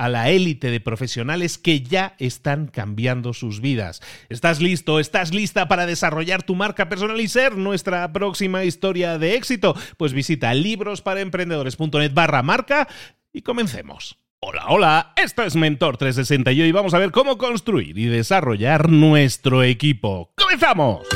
a 0.00 0.08
la 0.08 0.30
élite 0.30 0.70
de 0.70 0.80
profesionales 0.80 1.58
que 1.58 1.82
ya 1.82 2.14
están 2.18 2.68
cambiando 2.68 3.34
sus 3.34 3.60
vidas. 3.60 4.00
¿Estás 4.30 4.62
listo? 4.62 4.98
¿Estás 4.98 5.34
lista 5.34 5.68
para 5.68 5.84
desarrollar 5.84 6.42
tu 6.42 6.54
marca 6.54 6.88
personal 6.88 7.20
y 7.20 7.28
ser 7.28 7.58
nuestra 7.58 8.10
próxima 8.10 8.64
historia 8.64 9.18
de 9.18 9.34
éxito? 9.34 9.76
Pues 9.98 10.14
visita 10.14 10.54
librosparaemprendedores.net 10.54 12.14
barra 12.14 12.42
marca 12.42 12.88
y 13.30 13.42
comencemos. 13.42 14.16
Hola, 14.40 14.64
hola, 14.68 15.12
esto 15.16 15.42
es 15.42 15.54
Mentor 15.54 15.98
360 15.98 16.52
y 16.52 16.62
hoy 16.62 16.72
vamos 16.72 16.94
a 16.94 16.98
ver 16.98 17.10
cómo 17.10 17.36
construir 17.36 17.98
y 17.98 18.06
desarrollar 18.06 18.88
nuestro 18.88 19.62
equipo. 19.62 20.32
¡Comenzamos! 20.34 21.06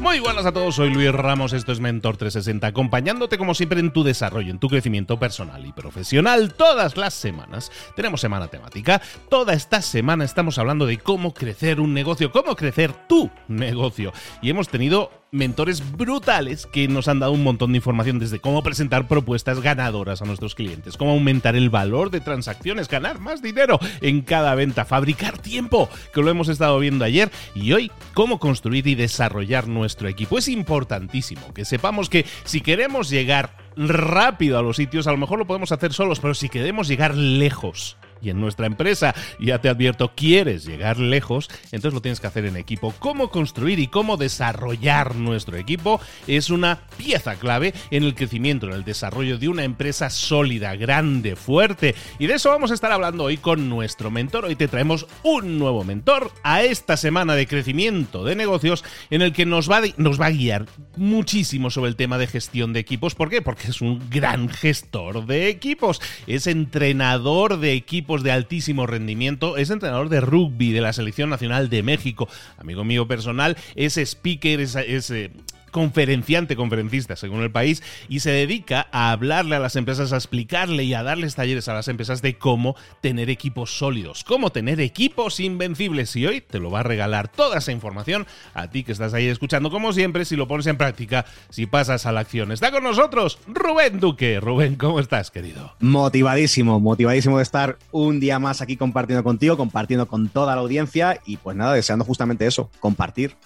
Muy 0.00 0.18
buenas 0.18 0.46
a 0.46 0.52
todos, 0.52 0.76
soy 0.76 0.88
Luis 0.88 1.12
Ramos, 1.12 1.52
esto 1.52 1.72
es 1.72 1.78
Mentor 1.78 2.16
360, 2.16 2.66
acompañándote 2.66 3.36
como 3.36 3.54
siempre 3.54 3.80
en 3.80 3.92
tu 3.92 4.02
desarrollo, 4.02 4.50
en 4.50 4.58
tu 4.58 4.68
crecimiento 4.68 5.18
personal 5.18 5.66
y 5.66 5.72
profesional. 5.72 6.54
Todas 6.54 6.96
las 6.96 7.12
semanas 7.12 7.70
tenemos 7.94 8.22
semana 8.22 8.48
temática. 8.48 9.02
Toda 9.28 9.52
esta 9.52 9.82
semana 9.82 10.24
estamos 10.24 10.56
hablando 10.56 10.86
de 10.86 10.96
cómo 10.96 11.34
crecer 11.34 11.80
un 11.80 11.92
negocio, 11.92 12.32
cómo 12.32 12.56
crecer 12.56 12.94
tu 13.08 13.30
negocio. 13.46 14.14
Y 14.40 14.48
hemos 14.48 14.68
tenido 14.68 15.19
mentores 15.32 15.92
brutales 15.92 16.66
que 16.66 16.88
nos 16.88 17.08
han 17.08 17.20
dado 17.20 17.32
un 17.32 17.42
montón 17.42 17.72
de 17.72 17.78
información 17.78 18.18
desde 18.18 18.40
cómo 18.40 18.62
presentar 18.62 19.06
propuestas 19.06 19.60
ganadoras 19.60 20.22
a 20.22 20.24
nuestros 20.24 20.54
clientes, 20.54 20.96
cómo 20.96 21.12
aumentar 21.12 21.56
el 21.56 21.70
valor 21.70 22.10
de 22.10 22.20
transacciones, 22.20 22.88
ganar 22.88 23.20
más 23.20 23.42
dinero 23.42 23.78
en 24.00 24.22
cada 24.22 24.54
venta, 24.54 24.84
fabricar 24.84 25.38
tiempo, 25.38 25.88
que 26.12 26.22
lo 26.22 26.30
hemos 26.30 26.48
estado 26.48 26.78
viendo 26.78 27.04
ayer, 27.04 27.30
y 27.54 27.72
hoy 27.72 27.90
cómo 28.14 28.38
construir 28.38 28.86
y 28.86 28.94
desarrollar 28.94 29.68
nuestro 29.68 30.08
equipo. 30.08 30.38
Es 30.38 30.48
importantísimo 30.48 31.54
que 31.54 31.64
sepamos 31.64 32.08
que 32.08 32.26
si 32.44 32.60
queremos 32.60 33.08
llegar 33.08 33.56
rápido 33.76 34.58
a 34.58 34.62
los 34.62 34.76
sitios, 34.76 35.06
a 35.06 35.12
lo 35.12 35.18
mejor 35.18 35.38
lo 35.38 35.46
podemos 35.46 35.72
hacer 35.72 35.92
solos, 35.92 36.20
pero 36.20 36.34
si 36.34 36.48
queremos 36.48 36.88
llegar 36.88 37.14
lejos, 37.14 37.96
y 38.22 38.30
en 38.30 38.40
nuestra 38.40 38.66
empresa, 38.66 39.14
ya 39.38 39.60
te 39.60 39.68
advierto, 39.68 40.12
quieres 40.14 40.64
llegar 40.64 40.98
lejos, 40.98 41.48
entonces 41.72 41.94
lo 41.94 42.02
tienes 42.02 42.20
que 42.20 42.26
hacer 42.26 42.44
en 42.44 42.56
equipo. 42.56 42.94
Cómo 42.98 43.30
construir 43.30 43.78
y 43.78 43.86
cómo 43.86 44.16
desarrollar 44.16 45.14
nuestro 45.14 45.56
equipo 45.56 46.00
es 46.26 46.50
una 46.50 46.80
pieza 46.96 47.36
clave 47.36 47.74
en 47.90 48.04
el 48.04 48.14
crecimiento, 48.14 48.66
en 48.66 48.74
el 48.74 48.84
desarrollo 48.84 49.38
de 49.38 49.48
una 49.48 49.64
empresa 49.64 50.10
sólida, 50.10 50.76
grande, 50.76 51.36
fuerte. 51.36 51.94
Y 52.18 52.26
de 52.26 52.34
eso 52.34 52.50
vamos 52.50 52.70
a 52.70 52.74
estar 52.74 52.92
hablando 52.92 53.24
hoy 53.24 53.36
con 53.36 53.68
nuestro 53.68 54.10
mentor. 54.10 54.44
Hoy 54.44 54.56
te 54.56 54.68
traemos 54.68 55.06
un 55.22 55.58
nuevo 55.58 55.84
mentor 55.84 56.32
a 56.42 56.62
esta 56.62 56.96
semana 56.96 57.34
de 57.34 57.46
crecimiento 57.46 58.24
de 58.24 58.36
negocios 58.36 58.84
en 59.10 59.22
el 59.22 59.32
que 59.32 59.46
nos 59.46 59.70
va, 59.70 59.82
nos 59.96 60.20
va 60.20 60.26
a 60.26 60.30
guiar 60.30 60.66
muchísimo 60.96 61.70
sobre 61.70 61.90
el 61.90 61.96
tema 61.96 62.18
de 62.18 62.26
gestión 62.26 62.72
de 62.72 62.80
equipos. 62.80 63.14
¿Por 63.14 63.30
qué? 63.30 63.42
Porque 63.42 63.68
es 63.68 63.80
un 63.80 64.10
gran 64.10 64.48
gestor 64.48 65.26
de 65.26 65.48
equipos. 65.48 66.00
Es 66.26 66.46
entrenador 66.46 67.58
de 67.58 67.72
equipos 67.72 68.09
de 68.18 68.32
altísimo 68.32 68.86
rendimiento, 68.86 69.56
es 69.56 69.70
entrenador 69.70 70.08
de 70.08 70.20
rugby 70.20 70.72
de 70.72 70.80
la 70.80 70.92
Selección 70.92 71.30
Nacional 71.30 71.70
de 71.70 71.84
México, 71.84 72.28
amigo 72.58 72.84
mío 72.84 73.06
personal, 73.06 73.56
es 73.76 73.96
speaker, 73.96 74.60
es, 74.60 74.74
eh, 74.74 75.30
conferenciante, 75.70 76.56
conferencista, 76.56 77.16
según 77.16 77.42
el 77.42 77.50
país, 77.50 77.82
y 78.08 78.20
se 78.20 78.30
dedica 78.30 78.88
a 78.92 79.12
hablarle 79.12 79.56
a 79.56 79.60
las 79.60 79.76
empresas, 79.76 80.12
a 80.12 80.16
explicarle 80.16 80.84
y 80.84 80.94
a 80.94 81.02
darles 81.02 81.34
talleres 81.34 81.68
a 81.68 81.74
las 81.74 81.88
empresas 81.88 82.22
de 82.22 82.36
cómo 82.36 82.76
tener 83.00 83.30
equipos 83.30 83.78
sólidos, 83.78 84.24
cómo 84.24 84.50
tener 84.50 84.80
equipos 84.80 85.40
invencibles. 85.40 86.14
Y 86.16 86.26
hoy 86.26 86.40
te 86.40 86.58
lo 86.58 86.70
va 86.70 86.80
a 86.80 86.84
regalar 86.84 87.28
toda 87.28 87.58
esa 87.58 87.72
información 87.72 88.26
a 88.54 88.68
ti 88.68 88.84
que 88.84 88.92
estás 88.92 89.14
ahí 89.14 89.26
escuchando, 89.26 89.70
como 89.70 89.92
siempre, 89.92 90.24
si 90.24 90.36
lo 90.36 90.48
pones 90.48 90.66
en 90.66 90.76
práctica, 90.76 91.24
si 91.50 91.66
pasas 91.66 92.06
a 92.06 92.12
la 92.12 92.20
acción. 92.20 92.52
Está 92.52 92.70
con 92.70 92.82
nosotros 92.82 93.38
Rubén 93.46 94.00
Duque. 94.00 94.40
Rubén, 94.40 94.76
¿cómo 94.76 95.00
estás, 95.00 95.30
querido? 95.30 95.74
Motivadísimo, 95.80 96.80
motivadísimo 96.80 97.36
de 97.38 97.42
estar 97.42 97.78
un 97.92 98.20
día 98.20 98.38
más 98.38 98.60
aquí 98.60 98.76
compartiendo 98.76 99.24
contigo, 99.24 99.56
compartiendo 99.56 100.08
con 100.08 100.28
toda 100.28 100.54
la 100.54 100.60
audiencia 100.60 101.20
y 101.26 101.36
pues 101.36 101.56
nada, 101.56 101.74
deseando 101.74 102.04
justamente 102.04 102.46
eso, 102.46 102.70
compartir. 102.80 103.36